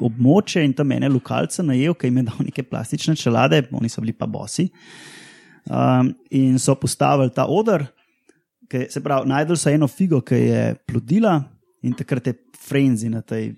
območje 0.01 0.63
in 0.65 0.73
tam 0.75 0.91
ene 0.91 1.09
lokalce 1.09 1.63
najel, 1.63 1.95
ki 1.95 2.09
jim 2.09 2.21
je 2.21 2.23
dal 2.29 2.41
neke 2.43 2.63
plastične 2.67 3.15
čelade, 3.19 3.63
oni 3.71 3.89
so 3.89 4.03
bili 4.03 4.13
pa 4.13 4.27
bosi. 4.27 4.67
Um, 5.65 6.11
in 6.35 6.59
so 6.61 6.75
postavili 6.77 7.31
ta 7.33 7.47
odr, 7.49 7.85
ki 8.69 8.85
se 8.89 9.01
pravi, 9.01 9.29
najdel 9.29 9.57
so 9.57 9.71
eno 9.71 9.87
figo, 9.87 10.21
ki 10.21 10.41
je 10.41 10.63
plodila 10.87 11.37
in 11.85 11.93
takrat 11.97 12.27
je 12.27 12.35
frenzi 12.65 13.09
na 13.09 13.21
tej, 13.21 13.53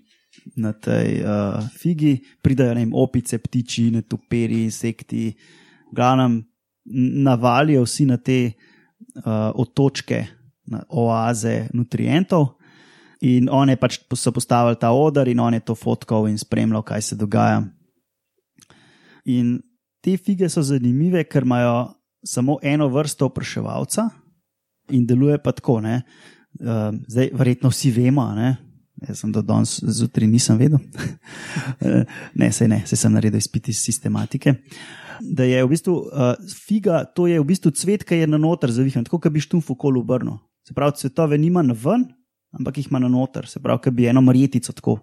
na 0.59 0.73
tej 0.73 1.21
uh, 1.23 1.63
figi, 1.79 2.17
pridajo 2.43 2.75
vem, 2.77 2.93
opice, 2.95 3.39
ptiči, 3.43 3.89
netoperi, 3.95 4.63
insekti, 4.67 5.31
glavnem 5.95 6.41
navalijo 7.23 7.83
vsi 7.83 8.05
na 8.07 8.17
te 8.17 8.39
uh, 8.49 9.51
otočke, 9.55 10.25
na 10.67 10.83
oaze 10.89 11.69
nutrientov. 11.73 12.56
In 13.25 13.49
on 13.49 13.69
je 13.69 13.77
pač 13.79 13.99
so 14.13 14.31
postavili 14.31 14.77
ta 14.79 14.91
odr, 14.93 15.27
in 15.27 15.39
on 15.39 15.53
je 15.53 15.63
to 15.65 15.75
fotkal 15.75 16.27
in 16.29 16.37
spremljal, 16.37 16.83
kaj 16.85 17.01
se 17.01 17.15
dogaja. 17.15 17.63
In 19.25 19.57
te 20.05 20.17
fige 20.17 20.49
so 20.49 20.61
zanimive, 20.61 21.23
ker 21.23 21.43
imajo 21.43 21.93
samo 22.25 22.59
eno 22.61 22.87
vrsto 22.87 23.25
opraševalca 23.25 24.09
in 24.93 25.05
deluje 25.05 25.37
pa 25.43 25.51
tako. 25.51 25.81
Ne? 25.81 26.01
Zdaj, 27.07 27.31
verjetno 27.33 27.69
vsi 27.73 27.91
vemo, 27.91 28.29
ne? 28.35 28.55
jaz 29.05 29.19
sem 29.21 29.31
do 29.31 29.43
danes 29.45 29.77
zjutraj 29.83 30.25
nisem 30.29 30.57
vedel, 30.57 30.79
ne, 32.41 32.51
se 32.51 32.67
ne, 32.67 32.81
se 32.89 32.97
sem 32.97 33.13
naredil 33.13 33.37
izpit 33.37 33.69
iz 33.69 33.81
sistematike. 33.85 34.55
Da 35.21 35.45
je 35.45 35.63
v 35.63 35.69
bistvu 35.69 35.93
uh, 35.97 36.31
figa, 36.65 37.03
to 37.05 37.27
je 37.29 37.39
v 37.41 37.45
bistvu 37.45 37.71
cvet, 37.77 38.05
ki 38.05 38.23
je 38.23 38.29
na 38.29 38.39
noter 38.41 38.73
zavihan, 38.73 39.05
tako 39.05 39.19
kot 39.21 39.33
bi 39.33 39.41
štumf 39.41 39.69
okolo 39.73 40.01
obrnil. 40.01 40.39
Se 40.65 40.73
pravi, 40.73 40.97
cvetove 40.97 41.37
nima 41.37 41.61
na 41.65 41.77
ven, 41.77 42.07
ampak 42.59 42.77
jih 42.77 42.89
ima 42.89 42.99
na 42.99 43.09
noter, 43.11 43.47
se 43.47 43.59
pravi, 43.59 43.79
da 43.85 43.91
bi 43.91 44.07
eno 44.07 44.21
marjetico 44.21 44.73
tako 44.73 44.99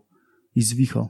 izvihal. 0.55 1.09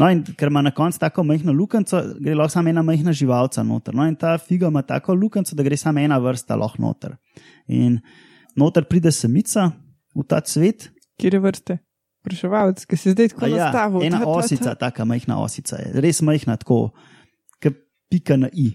No, 0.00 0.08
in 0.08 0.22
ker 0.24 0.48
ima 0.48 0.62
na 0.64 0.70
koncu 0.72 0.98
tako 0.98 1.24
majhno 1.28 1.52
lukenco, 1.52 2.00
gre 2.20 2.34
lahko 2.34 2.56
samo 2.56 2.70
ena 2.72 2.82
majhna 2.82 3.12
živalca 3.12 3.62
noter. 3.62 3.94
No, 3.94 4.06
in 4.08 4.16
ta 4.16 4.38
figa 4.40 4.70
ima 4.72 4.82
tako 4.82 5.14
lukenco, 5.14 5.56
da 5.56 5.62
gre 5.62 5.76
samo 5.76 6.00
ena 6.00 6.18
vrsta 6.22 6.56
lahko 6.56 6.82
noter. 6.82 7.16
In 7.68 7.98
noter 8.56 8.86
pride 8.88 9.12
samica 9.12 9.70
v 10.16 10.24
ta 10.28 10.40
cvet. 10.40 10.88
Kjer 11.20 11.36
je 11.36 11.42
vrste? 11.44 11.78
Preševalec, 12.22 12.84
ki 12.86 12.96
se 12.96 13.12
zdaj 13.12 13.32
tako 13.34 13.50
ja, 13.50 13.66
nastavi. 13.66 14.06
Ena 14.06 14.22
ta, 14.22 14.24
ta, 14.24 14.30
ta. 14.30 14.38
osica, 14.38 14.74
tako 14.80 15.08
majhna 15.10 15.38
osica 15.42 15.80
je, 15.82 15.92
res 16.00 16.22
majhna, 16.24 16.56
tako 16.56 16.92
kot 17.62 17.76
pika 18.10 18.38
na 18.38 18.48
i. 18.52 18.72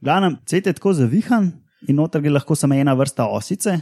Glavno, 0.00 0.36
cvet 0.46 0.70
je 0.70 0.76
tako 0.78 0.94
zavihan 0.96 1.50
in 1.88 1.98
noter 2.00 2.22
gre 2.24 2.32
lahko 2.32 2.56
samo 2.56 2.78
ena 2.78 2.94
vrsta 2.96 3.28
osice 3.28 3.80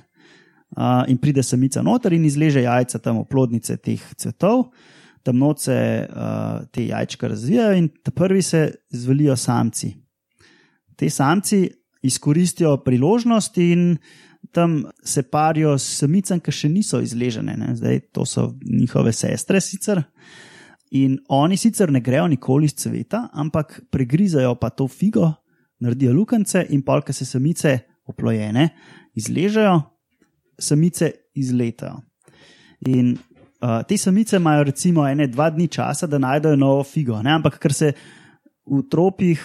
uh, 0.74 1.04
in 1.08 1.18
pride 1.18 1.42
samica 1.42 1.82
noter 1.82 2.12
in 2.12 2.24
izleže 2.24 2.62
jajca 2.62 2.98
tam 2.98 3.22
oplodnice 3.22 3.76
teh 3.76 4.02
cvetov, 4.16 4.70
tam 5.22 5.38
noce 5.38 5.76
uh, 6.06 6.66
te 6.70 6.86
jajčka 6.86 7.28
razvijajo 7.28 7.76
in 7.76 7.88
prvi 8.14 8.42
se 8.42 8.70
zvelijo 8.90 9.36
samci. 9.36 9.94
Te 10.96 11.10
samci 11.10 11.68
izkoristijo 12.02 12.76
priložnost 12.84 13.58
in 13.58 13.96
tam 14.52 14.84
se 15.04 15.22
parijo 15.22 15.78
s 15.78 15.98
samicami, 15.98 16.40
ki 16.40 16.52
še 16.52 16.68
niso 16.70 17.00
izležene, 17.02 17.56
ne? 17.58 17.74
zdaj 17.76 18.00
to 18.14 18.24
so 18.24 18.52
njihove 18.62 19.12
sestre 19.12 19.60
sicer. 19.60 20.02
In 20.94 21.18
oni 21.28 21.58
sicer 21.58 21.90
ne 21.92 22.00
grejo 22.00 22.28
nikoli 22.30 22.70
iz 22.70 22.76
cveta, 22.78 23.26
ampak 23.32 23.80
pregrizajo 23.90 24.54
pa 24.60 24.70
to 24.70 24.86
figo, 24.88 25.32
naredijo 25.82 26.14
lukance 26.14 26.62
in 26.70 26.84
polk 26.86 27.10
se 27.12 27.26
samice 27.26 27.78
oplojene, 28.06 28.68
izležejo, 29.18 29.80
samice 30.58 31.10
izletajo. 31.34 32.00
In 32.86 33.14
uh, 33.16 33.82
te 33.88 33.96
samice 33.98 34.36
imajo 34.36 34.64
recimo 34.64 35.06
ene 35.08 35.26
dva 35.26 35.50
dni 35.50 35.68
časa, 35.68 36.06
da 36.06 36.18
najdejo 36.18 36.56
novo 36.56 36.84
figo, 36.84 37.22
ne? 37.22 37.32
ampak 37.36 37.58
ker 37.62 37.72
se 37.72 37.92
v 38.66 38.82
tropih 38.90 39.42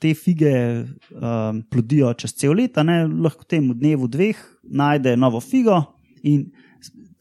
te 0.00 0.12
fige 0.14 0.54
um, 0.84 1.62
plodijo 1.70 2.12
čez 2.18 2.34
cel 2.36 2.56
let, 2.58 2.76
ne? 2.84 3.04
lahko 3.06 3.46
v 3.46 3.50
tem 3.54 3.70
dnevu 3.72 4.08
dveh 4.10 4.40
najde 4.64 5.16
novo 5.16 5.40
figo 5.40 5.80
in 6.24 6.50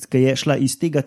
ki 0.09 0.19
je 0.25 0.35
šla 0.35 0.57
iz 0.59 0.77
tega. 0.79 1.03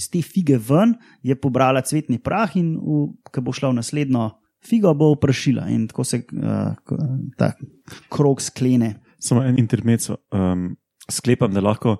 Z 0.00 0.08
te 0.08 0.22
fige 0.24 0.56
ven 0.56 0.94
je 1.20 1.34
pobrala 1.36 1.82
cvetni 1.84 2.16
prah, 2.24 2.54
in 2.56 2.78
ko 3.20 3.42
bo 3.44 3.52
šla 3.52 3.68
v 3.68 3.76
naslednjo 3.82 4.30
figo, 4.64 4.94
bo 4.96 5.10
vprašila, 5.12 5.66
in 5.68 5.86
tako 5.90 6.06
se 6.08 6.22
uh, 6.24 6.72
ta 7.36 7.50
krog 8.08 8.40
sklene. 8.40 8.94
Samo 9.20 9.44
en 9.44 9.58
intermezzo. 9.60 10.16
Um, 10.32 10.70
sklepam, 11.14 11.52
da 11.54 11.62
lahko 11.64 11.98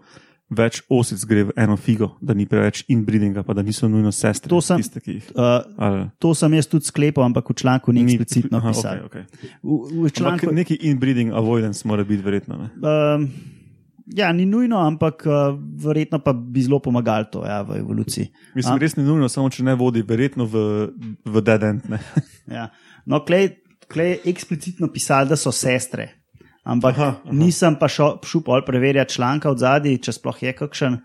več 0.50 0.80
osic 0.90 1.22
gre 1.30 1.44
v 1.48 1.54
eno 1.62 1.76
figo, 1.78 2.10
da 2.20 2.34
ni 2.34 2.44
preveč 2.50 2.82
inbreedinga, 2.90 3.44
pa 3.46 3.54
da 3.54 3.62
niso 3.62 3.88
nujno 3.88 4.10
sestre. 4.14 4.50
To 4.50 4.58
sem, 4.64 4.82
tiste, 4.82 5.02
jih, 5.06 5.30
uh, 5.38 6.10
to 6.22 6.32
sem 6.34 6.56
jaz 6.58 6.66
tudi 6.70 6.90
sklepal, 6.90 7.24
ampak 7.28 7.52
v 7.52 7.56
članku 7.62 7.94
ni 7.94 8.02
eksplicitno 8.02 8.58
napisano. 8.58 9.06
Okay, 9.06 9.28
okay. 9.30 9.54
v, 9.62 9.78
v 10.08 10.12
članku... 10.18 10.50
Neki 10.50 10.80
inbreeding 10.90 11.32
avoidance 11.38 11.86
mora 11.86 12.04
biti 12.06 12.26
verjetno. 12.26 12.58
Um, 12.82 13.28
ja, 14.10 14.32
ni 14.34 14.48
nujno, 14.50 14.82
ampak 14.82 15.22
uh, 15.30 15.54
verjetno 15.86 16.18
pa 16.24 16.34
bi 16.34 16.66
zelo 16.66 16.82
pomagali 16.82 17.30
to 17.30 17.46
ja, 17.46 17.62
v 17.62 17.78
evoluciji. 17.78 18.32
Mislim, 18.58 18.74
A? 18.74 18.82
res 18.82 18.98
ni 18.98 19.06
nujno, 19.06 19.30
samo 19.30 19.50
če 19.54 19.66
ne 19.70 19.78
vodi, 19.78 20.02
verjetno 20.06 20.50
v, 20.50 20.64
v 21.30 21.44
dead 21.46 21.68
end. 21.70 21.86
ja. 22.58 22.72
No, 23.06 23.22
klej, 23.22 23.54
klej 23.86 24.16
je 24.16 24.34
eksplicitno 24.34 24.90
pisal, 24.90 25.30
da 25.30 25.38
so 25.38 25.54
sestre. 25.54 26.19
Ampak 26.64 26.98
aha, 26.98 27.08
aha. 27.24 27.32
nisem 27.32 27.76
pa 27.80 27.88
šel 27.88 28.18
pol 28.44 28.62
preverjati 28.66 29.14
članka 29.14 29.50
od 29.50 29.58
zadaj, 29.58 29.96
če 30.04 30.12
sploh 30.12 30.42
je 30.42 30.52
kakšen. 30.52 31.00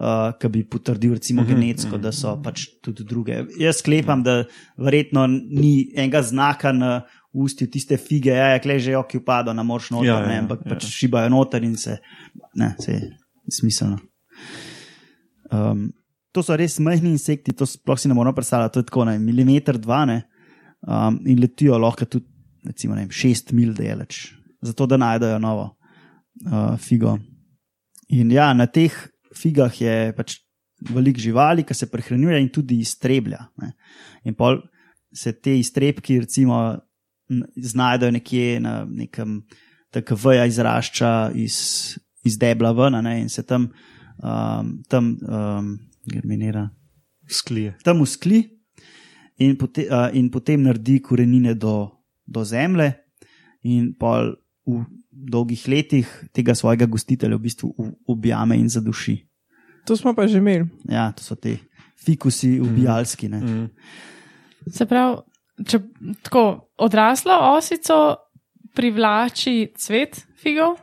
uh, 0.00 0.32
ki 0.36 0.48
bi 0.52 0.64
potrdil, 0.68 1.14
recimo, 1.16 1.42
Mhm, 1.42 1.48
genetsko, 1.48 1.98
da 1.98 2.12
so 2.12 2.34
pač 2.42 2.66
tudi 2.84 3.04
druge. 3.04 3.46
Jaz 3.58 3.78
sklepam, 3.80 4.22
da 4.22 4.44
verjetno 4.76 5.26
ni 5.26 5.88
enega 5.96 6.22
znaka 6.22 6.72
na 6.72 7.06
ustju 7.32 7.70
tiste 7.70 7.96
fige, 7.96 8.30
ja, 8.30 8.48
ja 8.52 8.58
klej 8.60 8.78
že 8.78 8.96
oki 8.96 9.18
upado 9.18 9.52
na 9.52 9.62
moč 9.62 9.90
noter, 9.90 10.08
Ja, 10.08 10.20
ja, 10.20 10.20
ja, 10.20 10.28
ne, 10.28 10.38
ampak 10.38 10.60
ja. 10.64 10.68
ja. 10.68 10.74
pač 10.74 10.84
šibajo 10.92 11.30
noter 11.30 11.64
in 11.64 11.76
se, 11.76 11.98
ne, 12.54 12.74
se 12.80 12.92
je 12.92 13.10
smiselno. 13.48 13.98
Um, 15.52 15.92
to 16.32 16.42
so 16.42 16.56
res 16.56 16.78
majhni 16.78 17.10
insekti, 17.16 17.52
to 17.56 17.64
sploh 17.64 17.96
si 17.96 18.08
ne 18.08 18.14
moramo 18.14 18.34
predstavljati, 18.36 18.72
to 18.74 18.80
je 18.80 18.84
tako 18.92 19.04
na 19.04 19.18
milimeter, 19.18 19.78
dva 19.78 20.04
ne, 20.04 20.22
um, 20.86 21.20
in 21.24 21.40
letijo 21.40 21.78
lahko 21.78 22.04
tudi, 22.04 22.26
recimo, 22.66 22.94
ne 22.94 23.06
vem, 23.06 23.10
šest 23.10 23.52
mil 23.56 23.72
daleč, 23.72 24.35
zato 24.60 24.86
da 24.86 24.96
najdejo 24.96 25.38
novo 25.38 25.76
uh, 26.46 26.76
figo. 26.78 27.18
In 28.08 28.30
ja, 28.30 28.52
na 28.54 28.66
teh 28.66 28.94
figah 29.34 29.80
je 29.80 30.12
pač 30.16 30.38
veliko 30.92 31.20
živali, 31.20 31.64
ki 31.64 31.74
se 31.74 31.88
prehranjuje 31.90 32.40
in 32.40 32.48
tudi 32.52 32.80
iztreblja. 32.84 33.46
Ne. 33.62 33.72
In 34.24 34.34
pol 34.34 34.60
se 35.12 35.32
te 35.40 35.56
iztrebki, 35.58 36.20
recimo, 36.20 36.76
znajdejo 37.56 38.12
nekje 38.12 38.60
na 38.60 38.84
nekem, 38.84 39.40
tako 39.90 40.18
veja 40.24 40.46
izrašča 40.46 41.30
iz, 41.34 41.56
iz 42.24 42.38
debla 42.38 42.72
ven 42.76 43.00
ne, 43.04 43.20
in 43.22 43.28
se 43.32 43.42
tam, 43.46 43.70
um, 44.22 44.76
tam 44.88 45.16
um, 45.28 45.72
germinira 46.06 46.68
Sklije. 47.28 47.74
tam 47.82 48.00
uskli 48.00 48.44
in, 49.38 49.56
pote, 49.58 49.88
uh, 49.90 50.08
in 50.14 50.30
potem 50.30 50.62
naredi 50.62 51.00
korenine 51.02 51.54
do, 51.54 51.88
do 52.26 52.44
zemlje, 52.44 52.92
in 53.62 53.94
pol 53.98 54.36
v 54.66 54.84
dolgih 55.10 55.62
letih 55.68 56.10
tega 56.34 56.54
svojega 56.54 56.86
gostitelja 56.86 57.38
v 57.38 57.46
bistvu 57.46 57.70
objame 58.06 58.58
in 58.58 58.68
zaduši. 58.68 59.16
To 59.86 59.96
smo 59.96 60.14
pa 60.14 60.26
že 60.26 60.42
imeli. 60.42 60.66
Ja, 60.90 61.12
to 61.14 61.22
so 61.22 61.38
te 61.38 61.56
fikusi, 61.96 62.60
ubijalski. 62.60 63.28
Ne. 63.28 63.40
Mm. 63.40 63.66
Se 64.70 64.86
pravi, 64.86 65.22
če 65.62 65.80
tako 66.26 66.42
odraslo 66.82 67.38
osico 67.54 68.16
privlači 68.76 69.72
cvet 69.78 70.20
figov, 70.36 70.76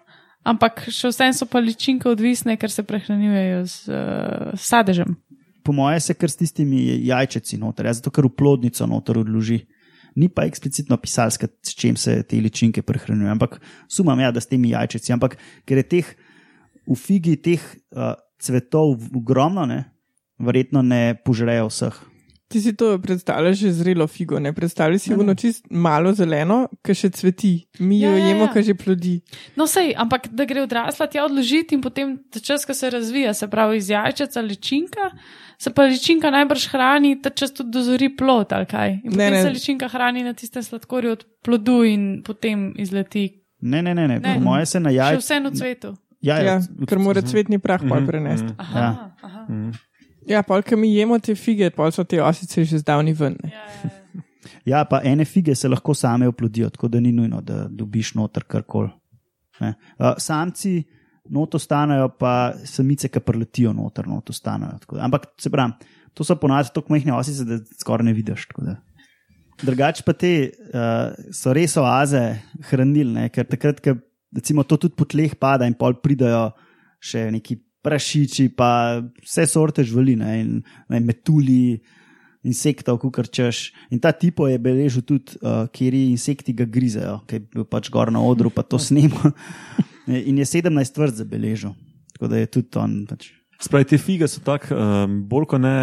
ampak 0.47 0.87
še 0.89 1.11
vsem 1.11 1.35
so 1.35 1.45
pa 1.45 1.61
ličinke 1.61 2.09
odvisne, 2.09 2.57
ker 2.57 2.71
se 2.71 2.85
prehranjujejo 2.87 3.61
z 3.69 3.75
uh, 3.91 4.55
sadežem. 4.57 5.15
Po 5.63 5.75
moje 5.75 6.01
se 6.03 6.15
kar 6.17 6.31
s 6.31 6.39
tistimi 6.39 6.81
jajčeci 7.07 7.59
noter, 7.61 7.87
ja, 7.87 7.93
zato 7.95 8.11
ker 8.11 8.27
v 8.27 8.33
plodnico 8.35 8.87
noter 8.89 9.21
odloži. 9.21 9.61
Ni 10.15 10.29
pa 10.29 10.45
eksplicitno 10.45 10.97
pisalska, 11.01 11.47
s 11.65 11.75
čim 11.77 11.97
se 11.97 12.21
te 12.23 12.37
ličinke 12.37 12.83
prehranjujejo, 12.85 13.31
ampak 13.33 13.57
sumam, 13.89 14.19
ja, 14.19 14.31
da 14.31 14.41
s 14.41 14.49
temi 14.51 14.73
jajčeci. 14.73 15.13
Ampak 15.15 15.37
ker 15.65 15.81
je 15.81 15.87
teh 15.97 16.13
v 16.87 16.97
figi 16.99 17.35
teh 17.41 17.63
uh, 17.95 18.13
cvetov 18.41 18.97
ogromno, 19.15 19.65
ne, 19.65 19.83
verjetno 20.37 20.83
ne 20.85 21.15
požrejo 21.25 21.69
vseh. 21.71 22.01
Ti 22.53 22.61
si 22.61 22.73
to 22.73 22.99
predstavljaš 22.99 23.57
že 23.57 23.71
zrelo 23.73 24.05
figo, 24.07 24.37
ne 24.37 24.51
predstavljaj 24.51 24.99
si 24.99 25.13
ono 25.15 25.33
čist 25.35 25.65
malo 25.71 26.11
zeleno, 26.13 26.57
ki 26.79 26.93
še 26.93 27.09
cveti. 27.11 27.53
Mi 27.79 27.97
jo 27.97 28.11
Ja, 28.11 28.17
ja, 28.19 28.27
jemo, 28.27 28.43
ja. 28.43 28.51
ki 28.51 28.61
že 28.61 28.73
plodi. 28.75 29.13
No, 29.55 29.65
sej, 29.65 29.95
ampak 29.95 30.27
da 30.29 30.45
gre 30.45 30.61
odrasla 30.61 31.07
tja 31.07 31.23
odložiti 31.23 31.73
in 31.73 31.81
potem 31.81 32.19
ta 32.27 32.37
čas, 32.39 32.61
ko 32.61 32.73
se 32.73 32.89
razvija, 32.89 33.33
se 33.33 33.47
pravi 33.47 33.77
iz 33.77 33.89
jajčeca 33.89 34.41
ličinka, 34.43 35.09
se 35.57 35.71
pa 35.71 35.83
ličinka 35.85 36.29
najbrž 36.29 36.67
hrani, 36.69 37.15
ta 37.17 37.31
čas 37.31 37.51
tudi 37.51 37.71
dozori 37.71 38.11
plod 38.11 38.51
ali 38.51 38.65
kaj. 38.67 38.89
In 38.93 39.09
Ne, 39.09 39.09
potem 39.09 39.33
ne. 39.33 39.41
se 39.41 39.49
ličinka 39.51 39.87
hrani 39.87 40.21
na 40.21 40.33
tiste 40.35 40.61
sladkorje 40.61 41.11
od 41.11 41.25
plodu 41.41 41.81
in 41.83 42.03
potem 42.21 42.73
izleti. 42.77 43.25
Ne, 43.63 43.81
ne, 43.81 43.93
ne, 43.93 44.07
ne. 44.07 44.19
Ne. 44.19 44.37
moje 44.39 44.65
se 44.67 44.79
na 44.79 44.89
Še 44.89 44.95
jajčec. 44.95 45.23
vse 45.23 45.39
v 45.41 45.53
cvetu. 45.53 45.89
Ja, 46.21 46.37
Ja, 46.37 46.43
ja, 46.45 46.55
ker 46.85 46.99
mora 46.99 47.19
cvetni 47.21 47.57
prah 47.57 47.81
pol 47.81 47.97
Mhm, 47.97 48.05
prenesti. 48.05 48.45
mhm. 48.45 48.59
Aha, 48.59 48.79
Ja. 48.79 48.91
aha. 49.19 49.41
Ja, 50.27 50.43
pol, 50.43 50.61
ki 50.63 50.75
mi 50.79 50.93
jemo 50.95 51.19
te 51.19 51.35
fige, 51.35 51.69
pol 51.75 51.91
so 51.91 52.03
te 52.03 52.21
osice 52.23 52.63
že 52.65 52.79
zdavni 52.79 53.13
ven. 53.13 53.37
ne. 53.43 53.51
Ja, 53.51 53.65
ja, 53.83 53.89
ja. 54.13 54.21
ja, 54.65 54.83
pa 54.85 55.01
ene 55.03 55.25
fige 55.25 55.55
se 55.55 55.67
lahko 55.69 55.93
same 55.93 56.27
oplodijo, 56.27 56.69
tako 56.69 56.87
da 56.87 56.99
ni 56.99 57.11
nujno, 57.11 57.41
da 57.41 57.67
dobiš 57.69 58.13
noter 58.15 58.43
karkoli. 58.43 58.89
Ne. 59.61 59.73
Uh, 59.99 60.13
samci 60.17 60.83
not 61.29 61.55
ostanejo, 61.55 62.09
pa 62.19 62.53
samice, 62.65 63.07
ki 63.07 63.19
preletijo 63.19 63.73
noter, 63.73 64.07
not 64.07 64.29
ostanejo. 64.29 64.79
tako 64.79 64.95
da- 64.97 65.03
Ampak 65.03 65.27
se 65.39 65.49
pravi, 65.49 65.73
to 66.13 66.23
so 66.23 66.35
ponavadi 66.35 66.69
tako 66.73 66.93
majhne 66.93 67.13
osice, 67.13 67.45
da 67.45 67.57
skoraj 67.79 68.05
ne 68.05 68.13
vidiš. 68.13 68.47
tako 68.47 68.61
da. 68.61 68.75
Drugač 69.63 70.01
pa 70.03 70.13
te 70.13 70.51
uh, 70.73 71.13
so 71.31 71.53
res 71.53 71.77
oaze 71.77 72.39
hranilne, 72.69 73.29
ker 73.29 73.45
takrat, 73.45 73.79
ko 73.79 73.93
recimo, 74.35 74.63
to 74.63 74.77
tudi 74.77 74.95
po 74.97 75.05
tleh 75.05 75.35
pada 75.35 75.65
in 75.69 75.73
pol 75.77 75.93
pridajo 76.01 76.51
še 76.99 77.29
neki 77.31 77.59
prašiči, 77.83 78.49
pa 78.57 79.01
vse 79.23 79.45
sorte 79.49 79.83
živali, 79.83 80.15
ne, 80.19 80.31
in 80.41 80.51
ne, 80.89 80.99
metulji, 81.03 81.81
insektov, 82.43 82.99
kar 83.15 83.27
češ. 83.31 83.69
In 83.91 84.01
ta 84.03 84.11
tipo 84.11 84.47
je 84.51 84.57
beležil 84.59 85.03
tudi, 85.07 85.37
uh, 85.39 85.63
kjer 85.71 85.95
insekti 85.95 86.51
ga 86.55 86.65
grizejo, 86.67 87.21
ki 87.27 87.39
je 87.39 87.45
bil 87.55 87.67
pač 87.67 87.87
gor 87.93 88.11
na 88.11 88.19
odru, 88.23 88.51
pa 88.51 88.65
to 88.67 88.79
snema. 88.79 89.31
in 90.07 90.39
je 90.41 90.45
17 90.49 90.99
vrst 90.99 91.21
zabeležil. 91.23 91.71
Tako 92.15 92.27
da 92.31 92.41
je 92.41 92.49
tudi 92.51 92.79
on. 92.79 92.97
Pač. 93.09 93.29
Spravi, 93.63 93.87
te 93.93 93.97
fige 94.01 94.27
so 94.27 94.43
tako, 94.43 94.75
um, 94.75 95.21
bolj 95.31 95.47
kot 95.53 95.63
ne, 95.63 95.75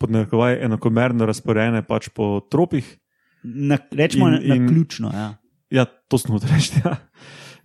pod 0.00 0.14
narekovaj, 0.14 0.60
enakomerno 0.68 1.26
razporejene 1.28 1.82
pač 1.86 2.06
po 2.14 2.38
tropih. 2.50 2.86
Na, 3.42 3.78
rečemo 3.90 4.28
In- 4.30 4.38
in, 4.42 4.48
na 4.48 4.56
in- 4.60 4.68
ključno. 4.70 5.10
Ja. 5.14 5.28
Ja, 5.70 5.84
to 5.86 6.18
smo 6.18 6.38
reči. 6.52 6.78
Ja. 6.84 6.96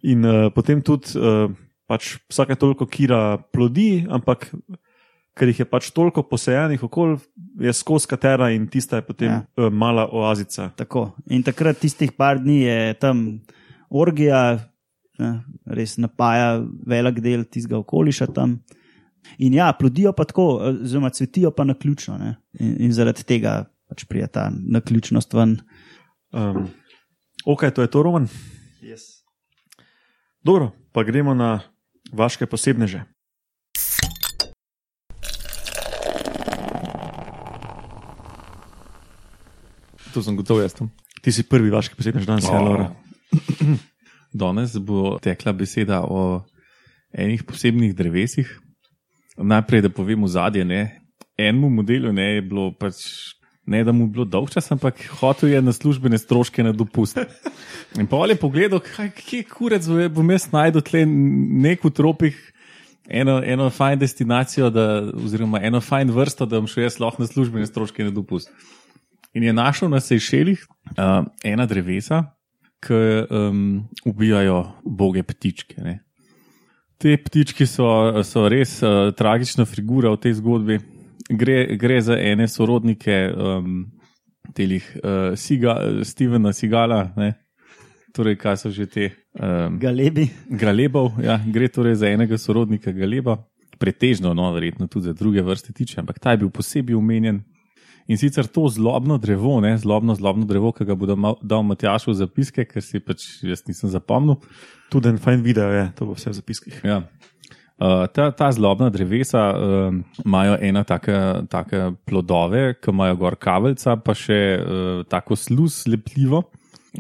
In 0.06 0.26
uh, 0.26 0.50
potem 0.54 0.82
tudi 0.86 1.14
uh, 1.18 1.50
pač 1.90 2.16
vsake 2.32 2.58
toliko 2.60 2.88
kira 2.90 3.38
plodi, 3.54 4.06
ampak 4.10 4.50
ker 5.36 5.52
jih 5.52 5.60
je 5.64 5.68
pač 5.68 5.90
toliko 5.92 6.24
posejenih 6.24 6.84
okoli, 6.88 7.18
je 7.60 7.74
skozi 7.76 8.08
katera 8.08 8.50
in 8.56 8.70
tista 8.72 9.02
je 9.02 9.06
potem 9.06 9.32
ja. 9.34 9.42
Uh, 9.60 9.68
mala 9.70 10.08
oazica. 10.08 10.70
Tako. 10.80 11.10
In 11.28 11.44
takrat 11.44 11.82
tistih 11.82 12.14
par 12.16 12.40
dni 12.40 12.62
je 12.64 12.96
tam 13.02 13.26
orgija, 13.92 14.58
ne, 15.20 15.32
res 15.68 15.98
napaja 16.00 16.64
velik 16.88 17.20
del 17.24 17.46
tistega 17.46 17.82
okoliša 17.82 18.32
tam. 18.36 18.60
In 19.42 19.56
ja, 19.58 19.72
plodijo 19.74 20.14
pa 20.16 20.24
tako, 20.28 20.48
oziroma 20.72 21.10
cvetijo 21.10 21.52
pa 21.52 21.66
na 21.66 21.74
ključno. 21.74 22.18
ne. 22.18 22.36
In, 22.60 22.76
in 22.88 22.96
zaradi 22.96 23.26
tega 23.28 23.66
pač 23.90 24.06
prija 24.10 24.28
ta 24.28 24.50
naključnost 24.54 25.34
ven. 25.34 25.60
Um, 26.32 26.70
ok, 27.46 27.70
to 27.76 27.82
je 27.82 27.92
to, 27.92 28.04
Roman. 28.04 28.28
Yes. 28.82 29.26
Dobro, 30.46 30.72
pa 30.94 31.04
gremo 31.04 31.34
na 31.34 31.60
vaše 32.12 32.46
posebneže. 32.46 33.06
To 40.14 40.24
sem 40.24 40.36
gotov 40.40 40.64
jaz 40.64 40.72
tam. 40.72 40.88
Ti 41.20 41.32
si 41.34 41.44
prvi 41.44 41.68
vaški 41.74 41.98
posebnež 42.00 42.24
danes, 42.24 42.48
ja, 42.48 42.62
Laura. 42.62 42.94
Danes 44.36 44.76
bo 44.80 45.18
tekla 45.20 45.52
beseda 45.56 46.04
o 46.08 46.44
enih 47.12 47.44
posebnih 47.44 47.96
drevesih. 47.96 48.48
Najprej, 49.36 49.88
da 49.88 49.90
povem 49.92 50.24
v 50.24 50.32
zadje, 50.32 50.64
ne. 50.64 51.04
Enemu 51.36 51.70
modelu 51.70 52.14
ne 52.16 52.36
je 52.36 52.42
bilo 52.48 52.72
pač. 52.80 53.35
Ne, 53.66 53.84
da 53.84 53.92
mu 53.92 54.06
je 54.06 54.14
bilo 54.14 54.26
dolg 54.30 54.52
čas, 54.54 54.68
ampak 54.72 55.00
hotel 55.20 55.50
je 55.50 55.62
na 55.62 55.74
službene 55.74 56.18
stroške 56.22 56.64
na 56.64 56.72
dopust. 56.72 57.18
In 57.98 58.06
pa 58.08 58.20
je 58.30 58.36
pogledal, 58.38 58.80
kaj, 58.80 59.10
kje 59.18 59.42
kurec 59.50 59.88
bo- 59.90 60.26
jaz 60.32 60.52
najdel 60.54 60.84
tle 60.86 61.02
nek 61.06 61.82
v 61.84 61.90
tropih, 61.90 62.38
eno, 63.10 63.40
eno 63.42 63.70
fajn 63.74 64.00
destinacijo, 64.00 64.70
da, 64.70 65.02
oziroma 65.18 65.64
eno 65.66 65.82
fajn 65.82 66.14
vrsto, 66.14 66.46
da 66.46 66.62
bom 66.62 66.70
šel 66.70 66.86
jaz 66.86 67.00
lahko 67.02 67.26
na 67.26 67.28
službene 67.28 67.66
stroške 67.66 68.06
na 68.06 68.14
dopust. 68.14 68.54
In 69.34 69.44
je 69.44 69.54
našel 69.54 69.90
na 69.90 70.00
Sejšelih 70.00 70.62
uh, 70.62 71.26
ena 71.44 71.66
drevesa, 71.66 72.22
ki 72.86 73.26
um, 73.30 73.88
ubijajo 74.06 74.62
boge 74.86 75.24
ptičke. 75.24 75.82
Ne. 75.82 76.00
Te 77.02 77.18
ptičke 77.18 77.66
so, 77.68 77.88
so 78.24 78.46
res 78.48 78.78
uh, 78.86 79.10
tragična 79.18 79.66
figura 79.66 80.14
v 80.14 80.22
tej 80.22 80.38
zgodbi. 80.38 80.80
Gre, 81.30 81.76
gre 81.78 82.02
za 82.02 82.18
ene 82.22 82.48
sorodnike 82.48 83.16
um, 83.34 83.86
telih 84.54 84.86
uh, 85.02 85.34
Siga, 85.38 85.78
Stevena 86.06 86.54
Sigala, 86.54 87.14
ne. 87.18 87.34
torej 88.16 88.38
kaj 88.40 88.58
so 88.58 88.70
že 88.72 88.86
te 88.88 89.10
um, 89.34 89.80
Galebi. 89.80 90.30
Galebov. 90.50 91.18
Ja, 91.24 91.40
gre 91.42 91.68
torej 91.68 91.96
za 92.00 92.08
enega 92.08 92.38
sorodnika 92.38 92.94
Galeba, 92.96 93.40
pretežno, 93.80 94.34
no, 94.34 94.52
verjetno 94.54 94.88
tudi 94.88 95.10
za 95.10 95.14
druge 95.14 95.42
vrste 95.44 95.74
tiče, 95.74 96.00
ampak 96.00 96.20
ta 96.20 96.32
je 96.32 96.46
bil 96.46 96.50
posebej 96.54 96.96
omenjen. 96.96 97.42
In 98.08 98.22
sicer 98.22 98.46
to 98.46 98.68
zlobno 98.70 99.18
drevo, 99.18 99.58
ne, 99.66 99.74
zlobno, 99.82 100.14
zlobno 100.16 100.46
drevo, 100.46 100.70
ki 100.72 100.86
ga 100.86 100.96
bo 100.96 101.10
dal- 101.10 101.64
Matjašu 101.66 102.14
v 102.14 102.20
zapiske, 102.22 102.66
ker 102.70 102.84
si 102.86 103.02
pač 103.02 103.42
jaz 103.42 103.66
nisem 103.68 103.90
zapomnil. 103.90 104.38
Tudi 104.94 105.10
en 105.10 105.18
fajn 105.18 105.42
video 105.42 105.72
je, 105.74 105.88
to 105.98 106.06
bo 106.06 106.14
vse 106.14 106.30
v 106.30 106.38
zapiskih. 106.38 106.82
Ja. 106.86 107.02
Uh, 107.76 108.06
ta, 108.08 108.30
ta 108.32 108.48
zlobna 108.56 108.88
drevesa 108.90 109.42
um, 109.52 109.98
imajo 110.24 110.56
ena 110.64 110.86
taka, 110.88 111.44
taka 111.52 111.90
plodove, 112.08 112.78
ki 112.80 112.94
imajo 112.94 113.18
gor 113.20 113.36
kaveljca, 113.36 113.98
pa 114.00 114.16
še 114.16 114.40
uh, 114.56 115.02
tako 115.12 115.36
sluz 115.36 115.82
lepljivo. 115.92 116.46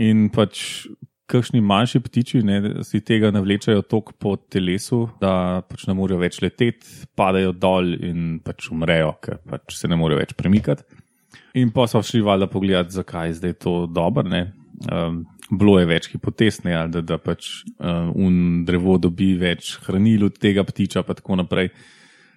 In 0.03 0.27
pač 0.35 0.83
kakšni 1.31 1.61
manjši 1.63 2.01
ptiči 2.05 2.41
ne, 2.45 2.57
si 2.85 2.99
tega 3.05 3.31
navlečajo 3.33 3.85
tok 3.89 4.13
po 4.21 4.35
telesu, 4.35 5.05
da 5.21 5.63
pač 5.65 5.87
ne 5.87 5.95
morejo 5.97 6.19
več 6.21 6.41
leteti, 6.43 7.07
padajo 7.17 7.55
dol 7.55 7.95
in 7.95 8.41
pač 8.45 8.67
umrejo, 8.75 9.15
ker 9.23 9.39
pač 9.47 9.79
se 9.79 9.89
ne 9.89 9.97
morejo 9.99 10.21
več 10.21 10.35
premikati. 10.37 10.83
In 11.55 11.71
pa 11.71 11.87
so 11.87 12.03
šli 12.03 12.19
valjda 12.25 12.51
pogledati, 12.51 12.97
zakaj 12.99 13.31
je 13.31 13.39
zdaj 13.39 13.55
to 13.63 13.77
dobro. 13.87 14.27
Um, 14.91 15.23
bilo 15.51 15.77
je 15.79 15.89
več 15.89 16.09
hipotez, 16.13 16.61
ne, 16.65 16.77
da, 16.91 17.01
da 17.05 17.17
pač 17.21 17.63
um, 17.77 18.11
un 18.27 18.39
drevo 18.65 18.97
dobi 19.01 19.33
več 19.39 19.75
hranil 19.85 20.27
od 20.29 20.39
tega 20.41 20.65
ptiča, 20.65 21.05
pa 21.05 21.17
tako 21.17 21.41
naprej. 21.41 21.71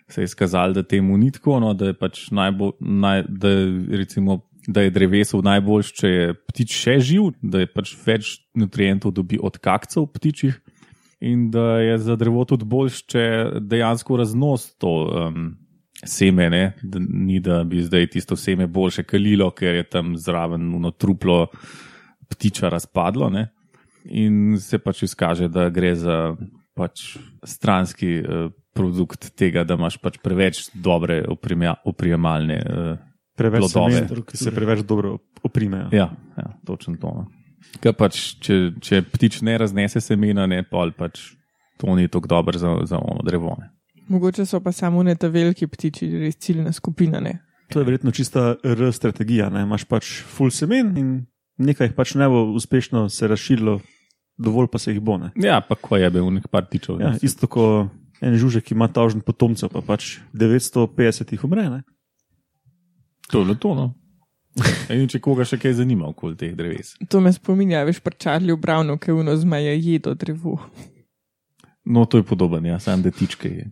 Se 0.08 0.22
je 0.24 0.30
skazalo, 0.32 0.72
da 0.72 0.86
temu 0.88 1.18
ni 1.20 1.28
tako, 1.32 1.58
no, 1.60 1.74
da 1.76 1.90
je 1.90 1.96
pač 1.98 2.30
najbolj, 2.32 2.78
naj, 2.80 3.26
da, 3.28 3.52
recimo, 4.00 4.38
da 4.68 4.84
je 4.84 4.92
drevesu 4.92 5.42
najboljš, 5.44 5.92
če 6.00 6.12
je 6.12 6.32
ptič 6.48 6.76
še 6.76 6.96
živ, 7.10 7.30
da 7.42 7.64
je 7.64 7.68
pač 7.68 7.92
več 8.06 8.32
nutrientov 8.56 9.12
dobi 9.16 9.40
od 9.40 9.60
kakcev 9.60 10.08
ptičjih 10.14 10.56
in 11.28 11.48
da 11.50 11.80
je 11.82 11.96
za 12.00 12.16
drevo 12.16 12.44
tudi 12.48 12.64
boljš, 12.68 13.00
če 13.10 13.24
dejansko 13.60 14.20
raznos 14.20 14.70
to. 14.80 14.94
Um, 15.08 15.48
seme, 16.06 16.46
ne? 16.50 16.76
da 16.82 17.00
ni 17.02 17.40
da 17.42 17.64
bi 17.64 17.82
zdaj 17.82 18.06
tisto 18.12 18.36
seme 18.36 18.68
boljše 18.70 19.02
kalilo, 19.02 19.50
ker 19.50 19.74
je 19.74 19.86
tam 19.90 20.16
zraven 20.16 20.74
uno 20.74 20.90
truplo 20.90 21.48
ptiča 22.28 22.68
razpadlo. 22.68 23.30
Ne? 23.30 23.48
In 24.04 24.56
se 24.60 24.78
pač 24.78 25.02
izkaže, 25.08 25.48
da 25.48 25.68
gre 25.70 25.94
za 25.98 26.36
pač 26.78 27.16
stranski 27.44 28.14
eh, 28.20 28.48
produkt 28.76 29.32
tega, 29.36 29.64
da 29.66 29.74
imaš 29.74 29.98
pač 30.02 30.20
preveč 30.22 30.68
dobre 30.74 31.24
oprijemalne 31.84 32.58
eh, 32.62 32.94
Preveč 33.38 33.68
plodove. 33.70 34.22
ki 34.26 34.36
se 34.36 34.50
preveč 34.54 34.82
dobro 34.86 35.18
oprimejo. 35.46 35.90
Ja, 35.94 36.10
ja 36.38 36.48
točno 36.66 36.96
to. 36.98 37.12
No. 37.14 37.26
Ker 37.82 37.94
pač, 37.94 38.38
če, 38.42 38.56
če 38.82 39.02
ptič 39.06 39.40
ne 39.46 39.58
raznese 39.58 40.02
semena, 40.02 40.46
ne 40.50 40.62
pol 40.66 40.90
pač 40.96 41.20
to 41.78 41.94
ni 41.94 42.08
tako 42.10 42.26
dobro 42.26 42.58
za, 42.58 42.72
za 42.90 42.98
ono 42.98 43.22
drevo. 43.26 43.54
Ne. 43.60 43.70
Mogoče 44.08 44.46
so 44.46 44.58
pa 44.64 44.72
samo 44.72 45.02
ne 45.06 45.14
ta 45.14 45.28
veliki 45.30 45.68
ptiči, 45.70 46.08
res 46.24 46.38
ciljna 46.42 46.72
skupina. 46.72 47.20
Ne? 47.20 47.38
To 47.70 47.82
je 47.82 47.86
verjetno 47.86 48.10
čista 48.10 48.54
R 48.64 48.88
strategija. 48.92 49.50
Ne? 49.54 49.62
Imaš 49.68 49.84
pač 49.86 50.10
full 50.26 50.50
semen 50.54 50.96
in 50.96 51.10
nekaj 51.58 51.90
jih 51.90 51.94
pač 51.96 52.14
ne 52.18 52.28
bo 52.30 52.44
uspešno 52.56 53.08
se 53.12 53.28
razširilo, 53.28 53.78
dovolj 54.38 54.70
pa 54.72 54.78
se 54.78 54.94
jih 54.94 55.00
bo. 55.04 55.18
Ne? 55.18 55.32
Ja, 55.36 55.60
pa 55.60 55.74
ko 55.74 55.98
je 55.98 56.10
bil 56.10 56.30
nek 56.34 56.48
par 56.48 56.66
tičov. 56.70 57.00
Ja, 57.02 57.14
isto 57.22 57.50
kot 57.50 57.92
en 58.20 58.34
žužek, 58.38 58.68
ki 58.68 58.74
ima 58.74 58.88
tažen 58.90 59.22
potomcev, 59.22 59.70
pa 59.72 59.82
pač 59.84 60.18
950 60.34 61.32
jih 61.34 61.44
umre. 61.46 61.68
Ne? 61.70 61.82
To 63.32 63.44
je 63.46 63.58
to. 63.60 63.74
No. 63.74 63.92
In 64.94 65.06
če 65.10 65.20
koga 65.22 65.46
še 65.46 65.58
kaj 65.60 65.76
zanima 65.78 66.08
okoli 66.08 66.38
teh 66.38 66.54
dreves. 66.58 66.96
To 67.12 67.20
me 67.22 67.32
spominja, 67.34 67.84
veš, 67.86 68.00
pa 68.02 68.10
Čarli 68.10 68.54
v 68.54 68.58
Brownu, 68.58 68.98
ki 68.98 69.14
uno 69.14 69.36
zmaja 69.38 69.74
jedo 69.76 70.14
drevo. 70.18 70.56
No, 71.88 72.04
to 72.10 72.20
je 72.20 72.26
podoben, 72.26 72.66
ja, 72.68 72.80
samo 72.82 73.06
da 73.06 73.12
tičke 73.14 73.48
je. 73.48 73.68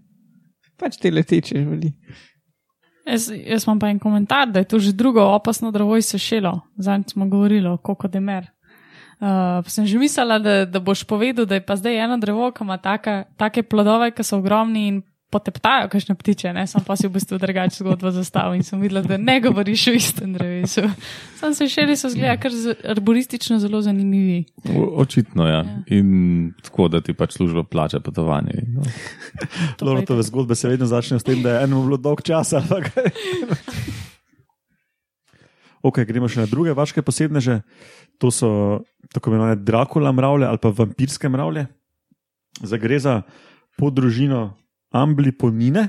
Pač 0.81 1.01
te 1.01 1.11
leteče 1.11 1.59
živali. 1.59 1.91
Jaz, 3.07 3.31
jaz 3.31 3.65
imam 3.65 3.79
pa 3.79 3.89
en 3.89 3.99
komentar, 3.99 4.51
da 4.51 4.59
je 4.59 4.69
to 4.69 4.79
že 4.79 4.93
drugo 4.93 5.23
opasno 5.23 5.71
drevo 5.71 5.97
izsešilo. 5.97 6.61
Zadnjič 6.77 7.13
smo 7.13 7.29
govorili 7.29 7.69
o 7.69 7.77
kokodemer. 7.77 8.47
Uh, 9.21 9.65
sem 9.67 9.87
že 9.87 9.99
mislila, 9.99 10.39
da, 10.39 10.65
da 10.67 10.81
boš 10.81 11.05
povedal, 11.05 11.47
da 11.47 11.55
je 11.55 11.65
pa 11.67 11.77
zdaj 11.77 12.05
eno 12.05 12.19
drevo, 12.19 12.51
ki 12.53 12.65
ima 12.65 12.77
take 13.37 13.63
plodove, 13.63 14.11
ki 14.11 14.23
so 14.23 14.39
ogromni 14.39 14.89
in 14.89 15.03
poteptajo, 15.31 15.89
kakšne 15.91 16.15
ptiče. 16.15 16.53
Ne? 16.55 16.67
Sam 16.71 16.85
pa 16.87 16.95
si 16.97 17.09
v 17.09 17.17
bistvu 17.19 17.39
drugače 17.43 17.83
zgodbo 17.83 18.11
zastavil 18.15 18.61
in 18.61 18.63
sem 18.63 18.79
videla, 18.81 19.03
da 19.03 19.19
ne 19.19 19.41
govoriš 19.43 19.87
o 19.91 19.95
istem 19.99 20.33
drevesu. 20.37 20.87
Sam 21.41 21.55
se 21.55 21.67
še 21.69 21.87
res 21.89 22.05
zgleda, 22.07 22.37
kar 22.39 22.55
z- 22.55 22.77
arboristično 22.87 23.59
zelo 23.59 23.83
zanimivi. 23.83 24.45
O, 24.71 25.03
očitno, 25.03 25.47
ja. 25.47 25.57
Ja. 25.57 25.83
In 25.99 26.55
tako, 26.63 26.89
da 26.89 27.01
ti 27.01 27.15
pač 27.15 27.37
služba 27.39 27.65
plača 27.65 28.01
potovanje. 28.01 28.63
No. 28.71 28.87
To 30.07 30.15
je 30.15 30.23
zgodbe 30.23 30.55
se 30.55 30.69
vedno 30.69 30.87
začnejo 30.87 31.19
s 31.21 31.25
tem, 31.25 31.43
da 31.43 31.51
je 31.51 31.65
enemu 31.65 31.83
bilo 31.83 31.97
dolg 31.97 32.23
čas. 32.23 32.53
ali 32.53 32.69
pa 32.69 32.81
kaj. 32.81 33.11
ok, 35.89 36.01
gremo 36.05 36.29
še 36.29 36.45
na 36.45 36.47
druge 36.47 36.73
vaške 36.73 37.03
posebneže. 37.03 37.61
To 38.19 38.31
so 38.31 38.81
tako 39.13 39.31
imenovane 39.31 39.57
Drakula 39.57 40.13
mravlje 40.13 40.47
ali 40.47 40.59
pa 40.59 40.69
vampirske 40.69 41.29
mravlje. 41.29 41.67
Zdaj 42.63 42.81
gre 42.81 42.99
za 42.99 43.15
podružino 43.77 44.57
ambliponine, 45.03 45.89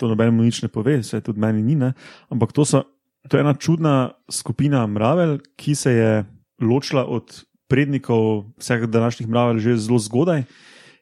to 0.00 0.08
nobenemu 0.08 0.48
nič 0.48 0.62
ne 0.64 0.70
pove, 0.72 1.02
se 1.04 1.20
tudi 1.20 1.40
meni 1.40 1.62
ni, 1.62 1.76
ne? 1.76 1.92
ampak 2.32 2.52
to, 2.56 2.64
so, 2.64 2.82
to 3.28 3.36
je 3.36 3.44
ena 3.44 3.54
čudna 3.54 3.94
skupina 4.32 4.86
mravelj, 4.86 5.38
ki 5.60 5.74
se 5.76 5.92
je 5.92 6.12
ločila 6.60 7.04
od 7.04 7.44
prednikov 7.70 8.50
vseh 8.58 8.86
današnjih 8.90 9.28
mravelj 9.28 9.58
že 9.58 9.76
zelo 9.76 9.98
zgodaj. 9.98 10.42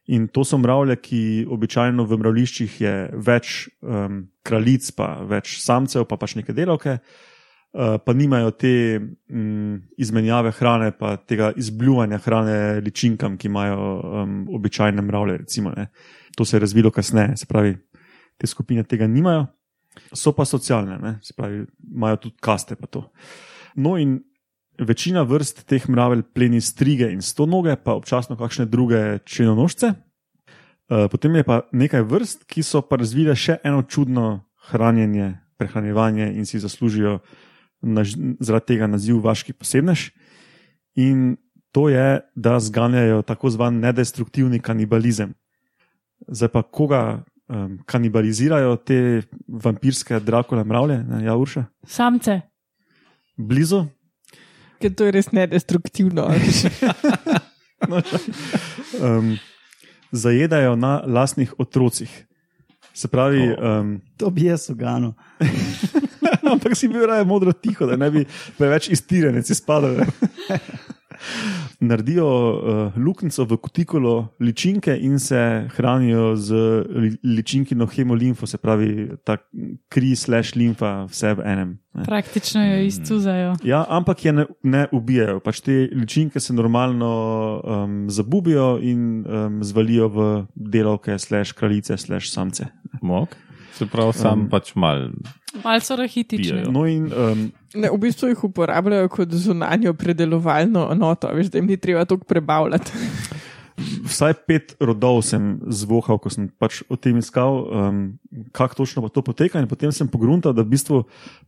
In 0.09 0.29
to 0.29 0.45
so 0.45 0.57
mravlje, 0.59 0.97
ki 0.97 1.23
običajno 1.53 2.05
v 2.09 2.17
mravliščih 2.17 2.77
je 2.81 2.93
več 3.13 3.69
um, 3.85 4.23
kraljic, 4.41 4.89
pa 4.97 5.19
več 5.29 5.59
samcev, 5.61 6.07
pa 6.09 6.17
pač 6.17 6.33
neke 6.39 6.55
delavke, 6.57 6.95
uh, 6.97 7.99
pa 8.01 8.15
nimajo 8.17 8.55
te 8.57 8.73
um, 8.97 9.83
izmenjave 10.01 10.55
hrane, 10.57 10.95
pa 10.97 11.19
tega 11.21 11.51
izbljuvanja 11.61 12.23
hrane 12.25 12.57
ličinkam, 12.87 13.37
ki 13.37 13.51
imajo 13.53 13.91
um, 14.23 14.39
običajne 14.57 15.05
mravlje. 15.05 15.37
Recimo, 15.45 15.75
ne. 15.77 15.91
To 16.38 16.44
se 16.46 16.57
je 16.57 16.61
razvilo 16.62 16.90
kasneje, 16.94 17.37
se 17.37 17.46
pravi, 17.46 17.74
te 18.38 18.46
skupine 18.46 18.85
tega 18.87 19.07
nimajo, 19.11 19.48
so 20.14 20.31
pa 20.33 20.44
socialne, 20.46 20.98
ne. 21.03 21.18
se 21.22 21.35
pravi, 21.37 21.64
imajo 21.94 22.16
tudi 22.16 22.37
kaste. 22.40 22.77
No, 23.74 23.96
in 23.98 24.20
Večina 24.79 25.24
vrst 25.27 25.64
teh 25.66 25.88
mravelj 25.90 26.22
pleni 26.35 26.61
strige 26.62 27.09
in 27.11 27.22
stonoge, 27.22 27.74
pa 27.83 27.96
občasno 27.98 28.37
kakšne 28.38 28.68
druge 28.70 29.18
črnonožce. 29.27 29.90
Uh, 29.90 31.09
potem 31.11 31.35
je 31.35 31.42
pa 31.42 31.64
nekaj 31.74 32.05
vrst, 32.07 32.46
ki 32.46 32.62
so 32.62 32.85
pa 32.87 32.96
razvile 32.96 33.35
še 33.35 33.59
eno 33.66 33.83
čudno 33.83 34.46
hranjenje, 34.70 35.33
prehranjevanje 35.59 36.31
in 36.31 36.46
si 36.46 36.62
zaslužijo 36.62 37.18
naž, 37.83 38.14
zaradi 38.38 38.70
tega 38.70 38.87
naziv 38.87 39.18
vaški 39.24 39.53
posebnež. 39.59 40.12
In 40.94 41.37
to 41.74 41.88
je, 41.90 42.22
da 42.38 42.61
zganjajo 42.62 43.27
tako 43.27 43.51
zvan 43.51 43.83
nedestruktivni 43.83 44.62
kanibalizem. 44.62 45.35
Zdaj 46.27 46.49
pa 46.53 46.63
koga 46.63 47.03
um, 47.49 47.79
kanibalizirajo 47.87 48.77
te 48.77 49.23
vampirske 49.49 50.21
drakole 50.21 50.65
mravlje, 50.65 50.99
ne, 51.09 51.25
ja, 51.25 51.37
Urša? 51.37 51.65
Samce. 51.87 52.41
Blizu, 53.37 53.85
Ker 54.79 54.95
to 54.95 55.09
je 55.09 55.13
res 55.15 55.33
nedestruktivno. 55.35 56.29
veš. 56.31 56.65
um, 59.03 59.37
zajedajo 60.13 60.77
na 60.77 61.03
lastnih 61.07 61.55
otrocih. 61.59 62.11
Se 62.95 63.09
pravi, 63.09 63.43
um, 63.55 64.01
To 64.17 64.31
bi 64.31 64.47
jaz 64.47 64.71
uganil. 64.71 65.13
ampak 66.53 66.77
si 66.77 66.89
bil 66.89 67.07
raje 67.07 67.25
modro 67.25 67.53
tiho, 67.53 67.87
da 67.87 67.97
ne 67.97 68.11
bi 68.11 68.25
preveč 68.59 68.89
iztirenec 68.89 69.51
izpadal. 69.51 70.01
Naredijo 71.81 72.27
uh, 72.29 72.97
luknjico 72.97 73.45
v 73.45 73.57
kutikulo 73.57 74.15
ličinke 74.41 74.97
in 74.97 75.19
se 75.19 75.69
hranijo 75.77 76.37
z 76.37 76.55
li, 76.89 77.13
ličinkino 77.23 77.87
hemolimfo, 77.87 78.47
se 78.47 78.59
pravi, 78.59 79.09
ta 79.25 79.37
kri 79.89 80.17
slash 80.17 80.57
limfa, 80.57 81.07
vse 81.11 81.35
v 81.39 81.47
enem. 81.47 81.77
Ne. 81.95 82.05
Praktično 82.05 82.63
jo 82.67 82.83
izcuzajo. 82.87 83.55
Ja, 83.67 83.85
ampak 83.89 84.25
je 84.25 84.33
ne, 84.33 84.47
ne 84.63 84.87
ubijajo. 84.93 85.41
Pač 85.41 85.61
te 85.67 85.89
ličinke 85.93 86.41
se 86.41 86.55
normalno 86.55 87.11
um, 87.65 87.99
zabubijo 88.11 88.77
in 88.83 89.25
um, 89.27 89.61
zvalijo 89.65 90.09
v 90.09 90.31
delovke, 90.55 91.19
slash 91.19 91.53
kraljice, 91.59 91.99
slash 91.99 92.31
samce. 92.31 92.71
Mok. 93.03 93.48
Se 93.79 93.87
pravi, 93.87 94.17
sam 94.19 94.45
um, 94.45 94.49
pač 94.51 94.75
mal. 94.75 95.09
So 95.81 95.97
rahitični. 95.97 96.43
Pijejo. 96.43 96.73
No, 96.75 96.85
in 96.91 97.09
um, 97.14 97.49
Ne, 97.77 97.91
v 97.93 97.99
bistvu 98.01 98.31
jih 98.31 98.45
uporabljajo 98.49 99.11
kot 99.12 99.33
zunanjo 99.37 99.93
predelovalno 99.95 100.87
enoto, 100.93 101.29
veš, 101.37 101.51
da 101.53 101.61
jim 101.61 101.69
ni 101.69 101.77
treba 101.77 102.07
toliko 102.09 102.25
prebavljati. 102.25 102.93
vsaj 104.09 104.35
pet 104.49 104.75
rodov 104.81 105.21
sem 105.23 105.59
zvohal, 105.71 106.19
ko 106.19 106.33
sem 106.33 106.49
pač 106.49 106.81
o 106.88 106.97
tem 106.97 107.19
iskal, 107.21 107.69
um, 107.69 108.01
kako 108.57 108.83
točno 108.83 109.05
pa 109.05 109.12
to 109.12 109.23
poteka. 109.23 109.61
In 109.61 109.69
potem 109.71 109.93
sem 109.93 110.09
pogruntal, 110.09 110.57
da 110.57 110.64
v 110.64 110.73
bistvu 110.75 111.05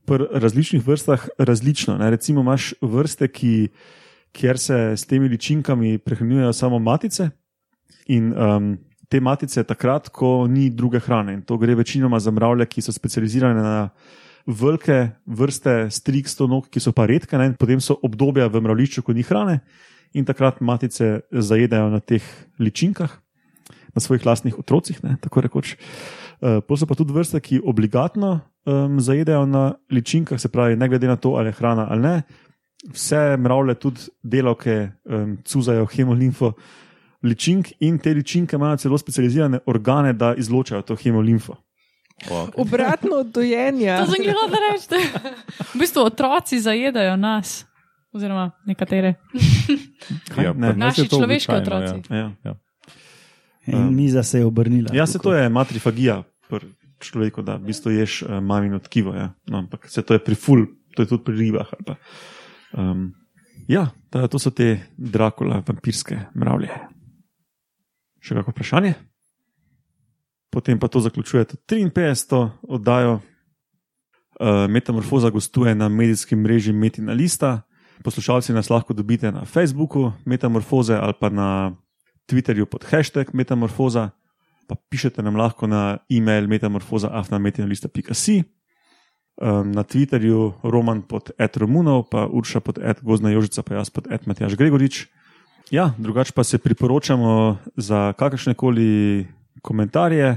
pri 0.07 0.29
različnih 0.31 0.85
vrstah 0.85 1.27
različno. 1.39 1.97
Ne? 1.99 2.11
Recimo 2.13 2.45
imaš 2.45 2.75
vrste, 2.83 3.29
ki, 3.29 3.73
kjer 4.37 4.61
se 4.61 4.79
s 5.01 5.09
temi 5.09 5.29
ličinkami 5.33 5.99
prehranjujejo 5.99 6.53
samo 6.53 6.79
matice. 6.79 7.31
In 8.13 8.35
um, 8.35 8.77
te 9.11 9.21
matice 9.21 9.65
takrat, 9.67 10.09
ko 10.15 10.47
ni 10.47 10.69
druge 10.71 11.01
hrane. 11.03 11.35
In 11.35 11.43
to 11.43 11.59
gre 11.59 11.75
večinoma 11.75 12.21
za 12.23 12.31
mravlje, 12.31 12.67
ki 12.71 12.83
so 12.87 12.95
specializirane 12.95 13.63
na 13.63 13.89
velike 14.47 15.11
vrste 15.27 15.91
strik 15.91 16.29
stonog, 16.31 16.69
ki 16.71 16.81
so 16.81 16.95
pa 16.97 17.09
redke, 17.11 17.39
ne? 17.39 17.53
potem 17.59 17.83
so 17.83 17.99
obdobja 18.07 18.47
v 18.49 18.63
mravlišču, 18.63 19.03
ko 19.03 19.15
ni 19.17 19.27
hrane. 19.27 19.61
In 20.15 20.27
takrat 20.27 20.61
matice 20.63 21.21
zajedajo 21.31 21.91
na 21.91 22.01
teh 22.01 22.25
ličinkah, 22.59 23.11
na 23.95 24.01
svojih 24.01 24.27
lastnih 24.27 24.59
otrocih, 24.59 25.03
ne, 25.03 25.17
tako 25.23 25.43
rekoč. 25.47 25.75
Uh, 26.41 26.63
Potem 26.63 26.81
so 26.81 26.87
pa 26.89 26.97
tudi 26.99 27.15
vrste, 27.15 27.41
ki 27.43 27.61
obligatno 27.67 28.41
um, 28.65 29.01
zajedajo 29.03 29.45
na 29.47 29.75
ličinkah, 29.93 30.41
se 30.41 30.49
pravi, 30.49 30.79
ne 30.79 30.89
glede 30.89 31.11
na 31.11 31.19
to, 31.19 31.35
ali 31.37 31.51
je 31.51 31.59
hrana 31.59 31.87
ali 31.91 32.03
ne, 32.03 32.15
vse 32.95 33.37
mravlje, 33.37 33.75
tudi 33.75 34.07
delavke, 34.23 34.77
um, 35.05 35.37
cuzajo 35.45 35.87
hemolimfo 35.91 36.55
ličink 37.23 37.73
in 37.81 37.99
te 37.99 38.15
ličinke 38.15 38.57
imajo 38.57 38.77
celo 38.77 38.99
specializirane 38.99 39.59
organe, 39.67 40.13
da 40.13 40.35
izločajo 40.35 40.83
to 40.83 40.97
hemolimfo. 40.97 41.57
Obratno 42.57 43.17
od 43.17 43.27
dojenja. 43.33 44.05
To 44.05 44.13
sem 44.13 44.25
gledal, 44.25 44.49
da 44.51 44.57
rečete. 44.73 44.97
V 45.75 45.79
bistvu 45.79 46.03
otroci 46.05 46.61
zajedajo 46.61 47.17
nas, 47.17 47.65
oziroma 48.13 48.51
nekatere. 48.67 49.15
Kaj? 50.35 50.45
Ja, 50.45 50.53
Ne. 50.53 50.75
nas 50.75 50.99
je 50.99 51.05
Naši 51.05 51.09
človeški 51.09 51.53
otroci. 51.53 52.03
Ja. 52.11 52.33
Ja. 52.45 52.55
In 53.67 53.95
miza 53.95 54.23
se 54.23 54.39
je 54.39 54.45
obrnila. 54.45 54.91
Ja, 54.93 55.07
se 55.07 55.19
to 55.19 55.35
je 55.35 55.49
matrifagija 55.49 56.23
pri 56.49 56.67
človeku, 57.01 57.43
da 57.43 57.57
v 57.57 57.71
bistvu 57.71 57.91
ješ 57.91 58.23
uh, 58.23 58.41
mamino 58.41 58.79
tkivo. 58.79 59.15
Ja. 59.15 59.33
No, 59.47 59.59
ampak 59.59 59.89
se 59.89 60.03
to 60.03 60.15
je 60.15 60.25
pri 60.25 60.35
ful, 60.35 60.67
to 60.97 61.03
je 61.03 61.09
tudi 61.09 61.25
pri 61.25 61.37
ribah. 61.37 61.69
ali 61.73 61.85
Pa. 61.87 61.97
Um, 62.77 63.15
ja, 63.69 63.91
ta, 64.11 64.29
to 64.29 64.39
so 64.39 64.51
te 64.51 64.81
Drakula, 64.97 65.63
vampirske 65.67 66.19
mravlje. 66.35 66.69
Še 68.21 68.37
kako 68.41 68.53
vprašanje? 68.53 68.95
Potem 70.51 70.79
pa 70.79 70.89
to 70.89 71.01
zaključuje 71.01 71.45
tudi 71.45 71.63
53. 71.69 72.49
oddajo. 72.63 73.21
Uh, 74.41 74.71
Metamorfoza 74.71 75.31
gostuje 75.31 75.75
na 75.75 75.89
medijskem 75.89 76.41
mreži 76.41 76.73
Metina 76.73 77.13
Lista. 77.13 77.63
Poslušalci 78.05 78.53
nas 78.53 78.71
lahko 78.71 78.95
dobite 78.97 79.33
na 79.33 79.45
Facebooku 79.45 80.13
Metamorfoze 80.25 80.97
ali 80.97 81.13
pa 81.21 81.29
na 81.29 81.77
Twitterju 82.31 82.65
pod 82.71 82.87
hashtag 82.87 83.35
Metamorfoza, 83.35 84.11
pa 84.71 84.75
pišete 84.79 85.23
nam 85.23 85.37
lahko 85.37 85.67
na 85.67 85.99
e-mail 86.07 86.47
metamorfoza.afnametinalista.si. 86.47 88.43
Um, 89.41 89.73
na 89.73 89.83
Twitterju 89.83 90.63
Roman 90.63 91.03
pod 91.03 91.33
Ed 91.39 91.57
Romunov, 91.57 92.07
pa 92.13 92.29
Urša 92.29 92.61
pod 92.61 92.79
Ed 92.79 93.01
Gozna 93.03 93.33
Jožica, 93.33 93.63
pa 93.63 93.81
jaz 93.81 93.91
pod 93.91 94.07
Ed 94.13 94.29
Matjaš 94.29 94.55
Gregorič. 94.55 95.09
Ja, 95.71 95.93
drugače 95.99 96.33
pa 96.35 96.45
se 96.45 96.59
priporočamo 96.59 97.57
za 97.77 98.13
kakršne 98.13 98.55
koli 98.55 99.27
komentarje, 99.63 100.37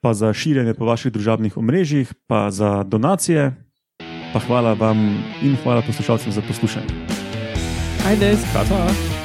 pa 0.00 0.14
za 0.14 0.32
širjenje 0.32 0.74
po 0.74 0.84
vaših 0.84 1.12
družabnih 1.12 1.56
omrežjih, 1.56 2.14
pa 2.26 2.50
za 2.50 2.82
donacije. 2.82 3.52
Pa 4.32 4.38
hvala 4.38 4.72
vam 4.72 5.24
in 5.42 5.56
hvala 5.62 5.82
poslušalcem 5.82 6.32
za 6.32 6.42
poslušanje. 6.48 6.94
Ajde, 8.06 8.36
Kaj 8.52 8.64
pa? 8.68 9.15